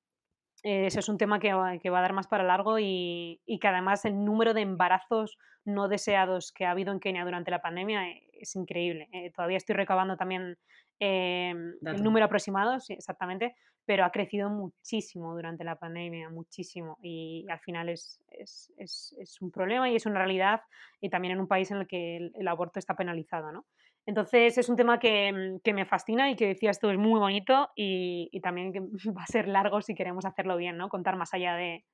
[0.65, 3.61] eh, ese es un tema que, que, va a dar más para largo y, y,
[3.61, 7.63] que además el número de embarazos no deseados que ha habido en Kenia durante la
[7.63, 9.09] pandemia eh, es increíble.
[9.13, 10.59] Eh, todavía estoy recabando también
[10.99, 13.55] eh, el número aproximado, sí, exactamente,
[13.85, 16.99] pero ha crecido muchísimo durante la pandemia, muchísimo.
[17.01, 20.63] Y al final es, es, es, es un problema y es una realidad
[21.01, 23.67] y también en un país en el que el, el aborto está penalizado, ¿no?
[24.09, 27.21] Entonces es un tema que, mm, que, me fascina y que decías tú es muy
[27.21, 28.81] bonito y, y, también que
[29.15, 30.89] va a ser largo si queremos hacerlo bien, ¿no?
[30.89, 31.85] Contar más allá de...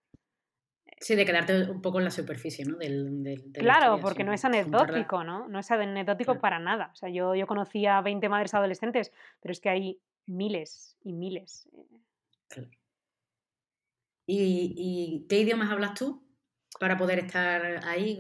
[1.01, 2.77] Sí, de quedarte un poco en la superficie, ¿no?
[2.77, 5.49] Del, del, claro, porque no es anecdótico, ¿no?
[5.49, 6.41] No es anecdótico claro.
[6.41, 6.91] para nada.
[6.93, 9.11] O sea, yo, yo conocí a 20 madres adolescentes,
[9.41, 11.69] pero es que hay miles y miles.
[11.77, 11.99] Eh.
[12.47, 12.71] Claro.
[14.25, 16.24] ¿Y, ¿Y qué idiomas hablas tú?
[16.79, 18.19] Para poder estar ahí,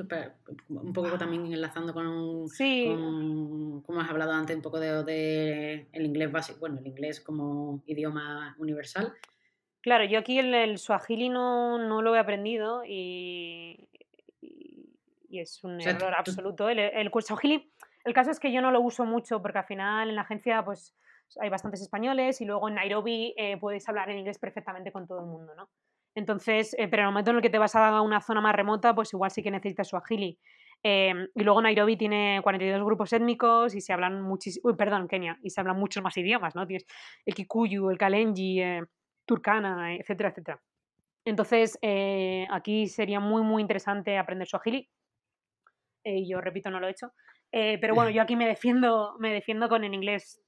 [0.68, 2.86] un poco también enlazando con, sí.
[2.86, 7.20] con como has hablado antes, un poco de, de, el inglés básico, bueno, el inglés
[7.20, 9.12] como idioma universal.
[9.80, 13.88] Claro, yo aquí el, el swahili no, no, lo he aprendido y,
[14.40, 14.96] y,
[15.28, 16.68] y es un o sea, error tú, absoluto.
[16.68, 17.70] El, el, swahili,
[18.04, 20.64] el caso es que yo no lo uso mucho porque al final en la agencia
[20.64, 20.94] pues
[21.40, 25.20] hay bastantes españoles y luego en Nairobi eh, puedes hablar en inglés perfectamente con todo
[25.20, 25.68] el mundo, ¿no?
[26.14, 28.54] Entonces, eh, pero en el momento en el que te vas a una zona más
[28.54, 30.38] remota, pues igual sí que necesitas su agili.
[30.86, 35.48] Eh, y luego Nairobi tiene 42 grupos étnicos y se hablan muchísimos, perdón, Kenia, y
[35.48, 36.66] se hablan muchos más idiomas, ¿no?
[36.66, 36.86] Tienes
[37.24, 38.82] el Kikuyu, el Kalenji, eh,
[39.24, 40.60] Turkana, etcétera, etcétera.
[41.24, 44.90] Entonces, eh, aquí sería muy, muy interesante aprender su agili.
[46.04, 47.12] yo repito, no lo he hecho.
[47.50, 50.42] pero bueno, yo aquí me defiendo, me defiendo con el inglés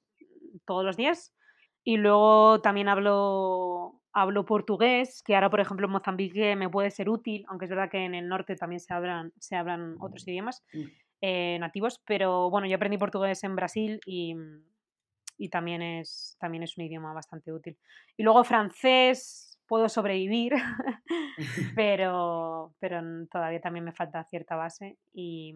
[0.67, 1.35] todos los días.
[1.83, 7.11] Y luego también hablo hablo portugués, que ahora, por ejemplo, en Mozambique me puede ser
[7.11, 10.65] útil, aunque es verdad que en el norte también se hablan, se hablan otros idiomas
[11.21, 14.35] eh, nativos, pero bueno, yo aprendí portugués en Brasil y,
[15.37, 17.77] y, también, es, también es un idioma bastante útil.
[18.17, 20.55] Y luego francés, puedo sobrevivir,
[21.77, 25.55] pero, pero todavía también me falta cierta base y,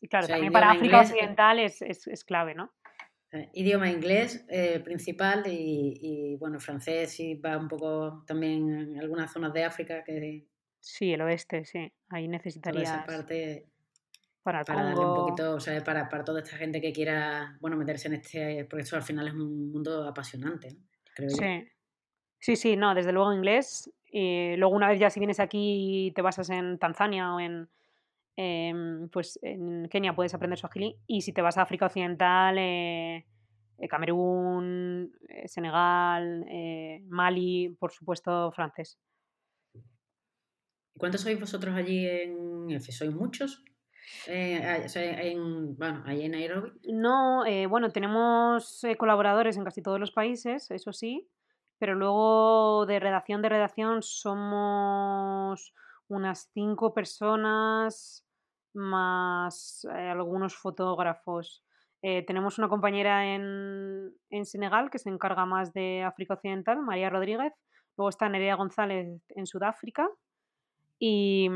[0.00, 1.10] y claro, o sea, también para África inglés...
[1.10, 2.70] Occidental es, es, es clave, ¿no?
[3.30, 8.98] Eh, idioma inglés eh, principal y, y, bueno, francés y va un poco también en
[8.98, 10.46] algunas zonas de África que...
[10.80, 11.92] Sí, el oeste, sí.
[12.08, 12.88] Ahí necesitarías...
[12.88, 13.66] esa parte
[14.42, 17.76] para, para darle un poquito, o sea, para, para toda esta gente que quiera, bueno,
[17.76, 18.64] meterse en este...
[18.64, 20.86] Porque esto al final es un mundo apasionante, ¿no?
[21.14, 21.36] creo sí.
[21.36, 21.70] Yo.
[22.40, 23.90] Sí, sí, no, desde luego inglés.
[24.10, 27.68] Y luego una vez ya si vienes aquí y te basas en Tanzania o en,
[28.40, 28.72] eh,
[29.12, 33.26] pues en Kenia puedes aprender swahili y si te vas a África Occidental, eh,
[33.78, 36.46] eh Camerún, eh, Senegal,
[37.08, 38.96] Mali, por supuesto francés.
[40.96, 42.80] ¿Cuántos sois vosotros allí en?
[42.80, 43.64] ¿Sois muchos?
[44.28, 46.70] Eh, en, bueno, ahí en Nairobi.
[46.92, 51.28] No, eh, bueno, tenemos colaboradores en casi todos los países, eso sí,
[51.78, 55.74] pero luego de redacción de redacción somos
[56.08, 58.27] unas cinco personas
[58.78, 61.62] más eh, algunos fotógrafos.
[62.00, 67.10] Eh, tenemos una compañera en, en, Senegal que se encarga más de África Occidental, María
[67.10, 67.52] Rodríguez.
[67.96, 70.08] Luego está Nerea González en Sudáfrica.
[71.00, 71.50] Y,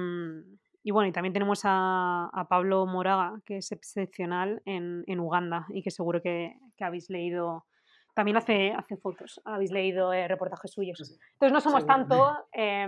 [0.82, 5.66] y bueno, y también tenemos a, a, Pablo Moraga, que es excepcional en, en Uganda
[5.68, 7.66] y que seguro que, que, habéis leído.
[8.14, 11.00] También hace, hace fotos, habéis leído eh, reportajes suyos.
[11.00, 12.36] Entonces no somos tanto.
[12.52, 12.86] Eh,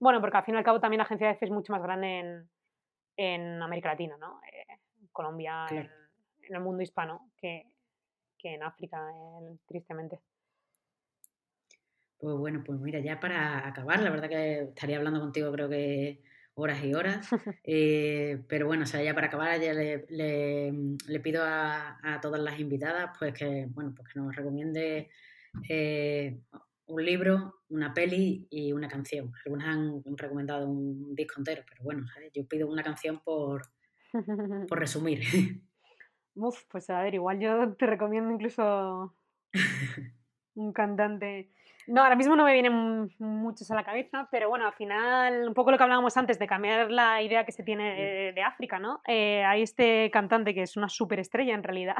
[0.00, 1.82] bueno, porque al fin y al cabo también la agencia de F es mucho más
[1.82, 2.50] grande en,
[3.20, 4.40] en América Latina, ¿no?
[4.50, 4.78] Eh,
[5.12, 5.88] Colombia, claro.
[6.38, 7.66] en, en, el mundo hispano, que,
[8.38, 8.98] que en África,
[9.66, 10.18] tristemente.
[12.18, 16.22] Pues bueno, pues mira, ya para acabar, la verdad que estaría hablando contigo creo que
[16.54, 17.28] horas y horas,
[17.64, 20.72] eh, pero bueno, o sea, ya para acabar ya le, le,
[21.06, 25.10] le pido a, a, todas las invitadas pues que, bueno, pues que nos recomiende
[25.68, 26.38] eh,
[26.90, 29.32] un libro, una peli y una canción.
[29.44, 32.32] Algunas han recomendado un disco entero, pero bueno, ¿sabes?
[32.34, 33.62] yo pido una canción por,
[34.68, 35.20] por resumir.
[36.34, 39.14] Uf, pues a ver, igual yo te recomiendo incluso
[40.54, 41.50] un cantante.
[41.86, 45.54] No, ahora mismo no me vienen muchos a la cabeza, pero bueno, al final, un
[45.54, 48.78] poco lo que hablábamos antes de cambiar la idea que se tiene de, de África,
[48.78, 49.00] ¿no?
[49.08, 51.96] Eh, hay este cantante que es una superestrella en realidad,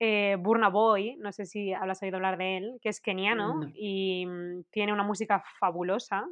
[0.00, 3.70] eh, Burna Boy, no sé si habrás oído hablar de él, que es keniano no.
[3.74, 6.26] y mm, tiene una música fabulosa.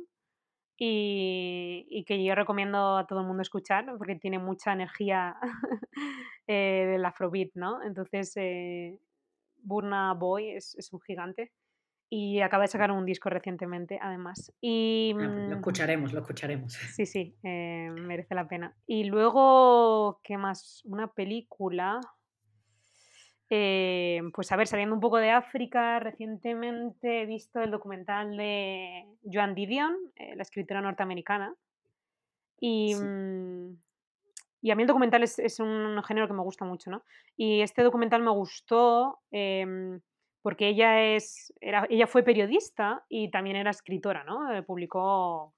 [0.78, 5.36] y, que yo recomiendo a todo el mundo escuchar porque tiene mucha energía
[6.46, 7.82] eh, del afrobeat, ¿no?
[7.82, 9.00] Entonces, eh,
[9.56, 11.52] Burna Boy es, un gigante
[12.08, 14.52] y acaba de sacar un disco recientemente, además.
[14.60, 16.72] Y, ah, pues lo mm, escucharemos, lo escucharemos.
[16.72, 18.76] Sí, sí, eh, merece la pena.
[18.86, 20.82] Y luego, ¿qué más?
[20.84, 22.00] Una película.
[23.48, 29.06] Eh, pues a ver, saliendo un poco de África, recientemente he visto el documental de
[29.24, 31.54] Joan Didion, eh, la escritora norteamericana.
[32.58, 33.76] Y, mm,
[34.62, 37.04] y, a mí el documental es, es, un género que me gusta mucho, ¿no?
[37.36, 40.00] Y este documental me gustó em,
[40.42, 44.52] porque ella, es, era, ella fue periodista y también era escritora, ¿no?
[44.52, 45.55] Eh, publicó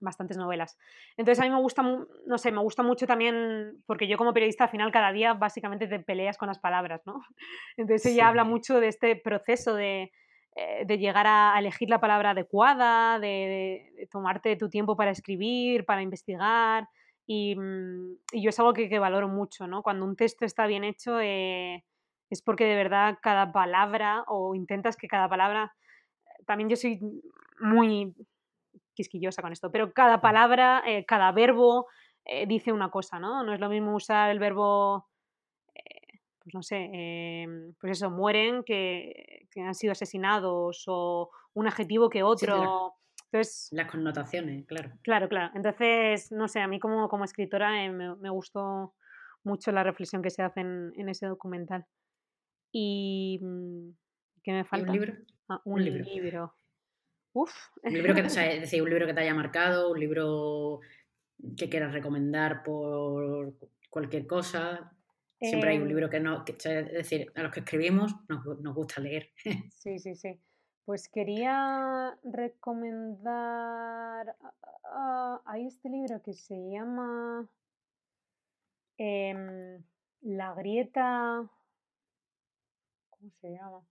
[0.00, 0.78] bastantes novelas.
[1.16, 4.64] Entonces a mí me gusta, no sé, me gusta mucho también, porque yo como periodista
[4.64, 7.20] al final cada día básicamente te peleas con las palabras, ¿no?
[7.76, 10.12] Entonces ella habla mucho de este proceso de,
[10.54, 16.02] eh, de llegar a, elegir la palabra adecuada, de, tomarte tu tiempo para escribir, para
[16.02, 16.88] investigar.
[17.26, 19.82] Y, mm, y yo es algo que, que, valoro mucho, ¿no?
[19.82, 21.84] Cuando un texto está bien hecho eh,
[22.30, 25.74] es porque de verdad cada palabra o intentas que cada palabra...
[26.46, 27.00] También yo soy
[27.60, 28.14] muy
[28.96, 31.86] quisquillosa con esto, pero cada palabra, eh, cada verbo
[32.24, 33.44] eh, dice una cosa, ¿no?
[33.44, 35.08] No es lo mismo usar el verbo,
[35.74, 42.10] eh, pues no sé, em, pues eso, mueren que, han sido asesinados o un adjetivo
[42.10, 42.94] que otro.
[43.26, 44.90] Entonces, las connotaciones, claro.
[45.02, 45.52] Claro, claro.
[45.54, 48.94] Entonces, no sé, a mí como, como escritora me, gustó
[49.44, 51.86] mucho la reflexión que se hace en, ese documental.
[52.72, 53.38] Y...
[53.42, 53.90] Mm,
[54.42, 54.92] ¿Qué me falta?
[54.92, 55.14] un libro?
[55.48, 56.54] Ah, un, libro.
[57.82, 60.80] Un libro que, es decir, un libro que te haya marcado, un libro
[61.56, 63.54] que quieras recomendar por
[63.90, 64.92] cualquier cosa.
[65.38, 69.00] Siempre hay un em libro que no, es decir, a los que escribimos nos, gusta
[69.00, 69.30] leer.
[69.74, 70.40] Sí, sí, sí.
[70.86, 72.64] Pues quería recomendar.
[75.44, 77.46] hay este libro que se llama
[78.96, 79.82] em,
[80.22, 81.50] La grieta.
[83.10, 83.82] ¿Cómo se llama?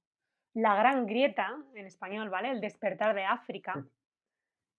[0.55, 2.49] La Gran Grieta, en español, ¿vale?
[2.49, 3.85] El despertar de África,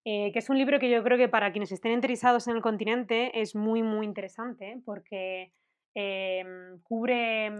[0.07, 2.63] eh, que es un libro que yo creo que para quienes estén interesados en el
[2.63, 5.53] continente es muy, muy interesante porque
[5.95, 7.53] em, cubre,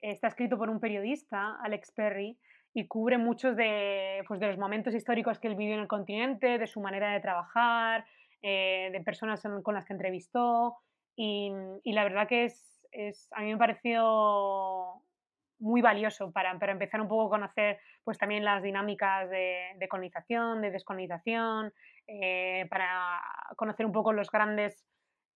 [0.00, 2.36] está escrito por un periodista, Alex Perry,
[2.74, 6.58] y cubre muchos de, pues, de los momentos históricos que él vivió en el continente,
[6.58, 8.06] de su manera de trabajar,
[8.42, 10.78] eh, de personas con las que entrevistó,
[11.14, 11.52] y,
[11.84, 15.02] la verdad que es, es, a mí me pareció
[15.60, 20.70] muy valioso para, empezar un poco a conocer pues también las dinámicas de, colonización, de
[20.70, 21.72] descolonización,
[22.06, 23.20] eh, para
[23.56, 24.86] conocer un poco los grandes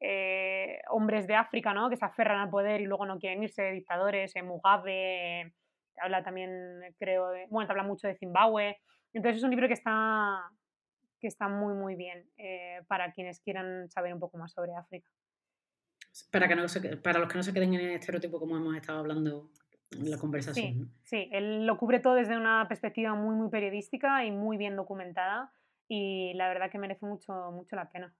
[0.00, 1.90] eh, hombres de África, ¿no?
[1.90, 5.54] Que se aferran al poder y luego no quieren irse, dictadores, eh, Mugabe,
[6.00, 8.78] habla también, creo, de, bueno, habla mucho de Zimbabue.
[9.12, 10.50] Entonces es un libro que está,
[11.20, 12.28] que está muy, muy bien
[12.88, 15.08] para quienes quieran saber un poco más sobre África.
[16.30, 16.64] Para, que no
[17.02, 19.50] para los que no se queden en el estereotipo como hemos estado hablando
[20.00, 20.90] la conversación.
[21.04, 25.52] Sí, él lo cubre todo desde una perspectiva muy, muy periodística y muy bien documentada
[25.88, 28.14] y la verdad que merece mucho, mucho la pena.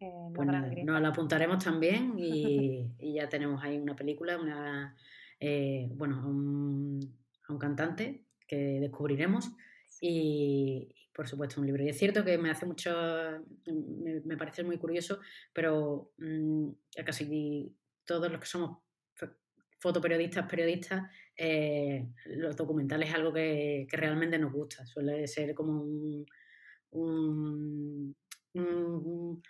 [0.00, 0.48] Eh, pues
[0.84, 4.96] nos la apuntaremos también y, ya tenemos ahí una película, una,
[5.38, 9.52] eh, bueno, a un, cantante que descubriremos
[10.00, 11.82] y, por supuesto un libro.
[11.82, 12.92] Y es cierto que me hace mucho,
[14.24, 15.20] me, parece muy curioso,
[15.52, 16.68] pero mm,
[17.04, 17.74] casi
[18.04, 18.78] todos los que somos
[19.78, 24.86] fotoperiodistas, periodistas, eh, los documentales es algo que, realmente nos gusta.
[24.86, 26.26] Suele ser como un,
[28.52, 29.42] un,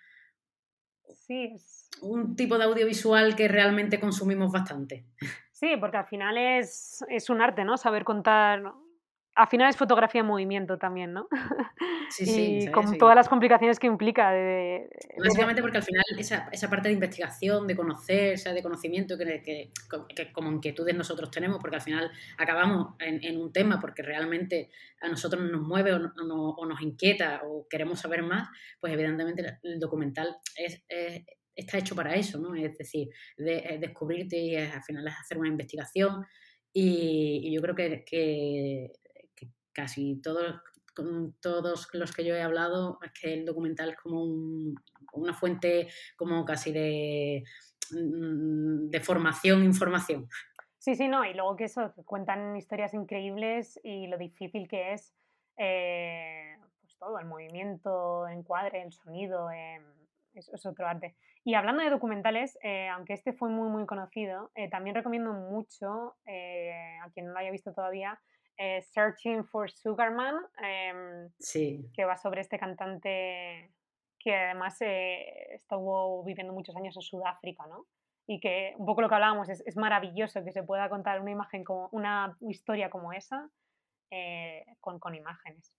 [2.37, 5.07] tipo de audiovisual que realmente consumimos bastante.
[5.53, 7.77] Sí, porque al final es, es un arte, ¿no?
[7.79, 8.63] Saber contar
[9.37, 11.29] al final es fotografía en movimiento también, ¿no?
[12.09, 12.59] Sí, sí.
[12.63, 14.31] y con todas las complicaciones que implica.
[14.31, 19.43] De, Básicamente porque al final esa, esa, parte de investigación, de conocer, de conocimiento que,
[19.43, 19.71] que,
[20.15, 24.71] que, como inquietudes nosotros tenemos, porque al final acabamos en, en un tema porque realmente
[25.01, 28.49] a nosotros nos mueve o, o, nos inquieta o queremos saber más,
[28.81, 30.85] pues evidentemente el documental es,
[31.57, 32.55] está hecho para eso, ¿no?
[32.55, 36.25] Es decir, de, descubrirte y al final es hacer una investigación.
[36.73, 38.93] Y, y yo creo que, que
[39.77, 40.63] casi todos,
[40.95, 44.25] con todos los que yo he hablado, es que el documental es como
[45.13, 47.45] una fuente como casi de,
[47.91, 50.29] mm, de formación, información.
[50.79, 55.13] Sí, sí, no, y luego que eso, cuentan historias increíbles y lo difícil que es
[55.59, 59.81] eh, pues todo, el movimiento, encuadre, el sonido, eh,
[60.35, 61.17] es, otro arte.
[61.45, 67.11] Y hablando de documentales, eh, aunque este fue muy, muy conocido, también recomiendo mucho, a
[67.13, 68.21] quien no lo haya visto todavía,
[68.59, 71.91] eh, Searching for Sugarman, em, sí.
[71.95, 73.73] que va sobre este cantante
[74.19, 77.87] que además eh, estuvo viviendo muchos años en Sudáfrica, ¿no?
[78.27, 81.31] Y que un poco lo que hablábamos es, es maravilloso que se pueda contar una
[81.31, 83.49] imagen como una historia como esa
[84.11, 85.73] eh, con, con, imágenes.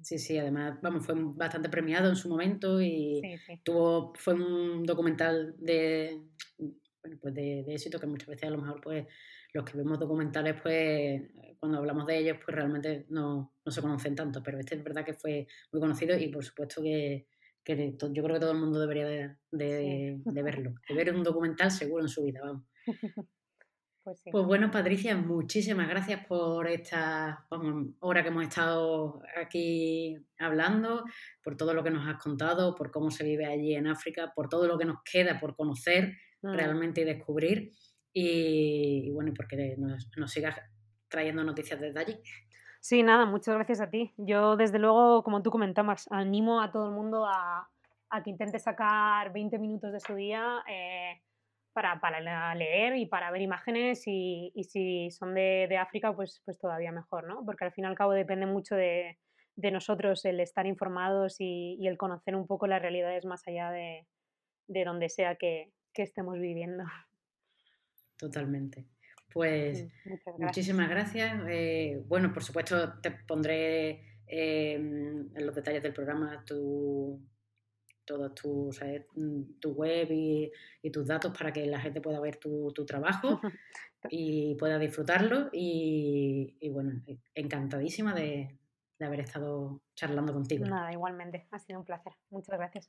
[0.00, 3.20] Sí, sí, además, vamos, fue bastante premiado en su momento y
[3.64, 6.22] tuvo, fue un documental de,
[7.08, 9.06] bueno, pues de, de, éxito que muchas veces a lo mejor pues
[9.52, 11.22] los que vemos documentales pues
[11.58, 15.04] cuando hablamos de ellos pues realmente no, no se conocen tanto, pero este es verdad
[15.04, 17.26] que fue muy conocido y por supuesto que,
[17.64, 21.22] que yo creo que todo el mundo debería de, de, de, verlo, de ver un
[21.22, 22.64] documental seguro en su vida, vamos.
[24.04, 27.46] Pues, pues, bueno, Patricia, muchísimas gracias por esta
[28.00, 31.04] hora que hemos estado aquí hablando,
[31.44, 34.48] por todo lo que nos has contado, por cómo se vive allí en África, por
[34.48, 36.54] todo lo que nos queda por conocer mm.
[36.54, 37.72] realmente y descubrir.
[38.12, 40.56] Y, bueno, porque nos, nos sigas
[41.08, 42.18] trayendo noticias desde allí.
[42.80, 44.12] Sí, nada, muchas gracias a ti.
[44.16, 47.68] Yo, desde luego, como tú comentabas, animo a todo el mundo a,
[48.10, 51.20] a que intente sacar 20 minutos de su día eh,
[51.72, 56.40] para, para, leer y para ver imágenes y, y si son de, de, África, pues,
[56.44, 57.44] pues todavía mejor, ¿no?
[57.44, 59.18] Porque al fin y al cabo depende mucho de,
[59.56, 63.70] de nosotros el estar informados y, y, el conocer un poco las realidades más allá
[63.70, 64.06] de,
[64.68, 66.84] de donde sea que, que estemos viviendo.
[68.16, 68.86] Totalmente.
[69.32, 69.84] Pues
[70.38, 71.42] muchísimas gracias.
[71.48, 77.20] Eh, bueno, por supuesto te pondré em, en los detalles del programa tu,
[78.04, 78.80] todos tus
[79.16, 80.52] mm, tu web y,
[80.92, 83.40] tus datos para que la gente pueda ver tu, trabajo
[84.08, 85.50] y pueda disfrutarlo.
[85.52, 87.02] Y, bueno,
[87.34, 88.56] encantadísima de,
[89.00, 90.64] de haber estado charlando contigo.
[90.64, 91.48] Nada, igualmente.
[91.50, 92.12] Ha sido un placer.
[92.30, 92.88] Muchas gracias.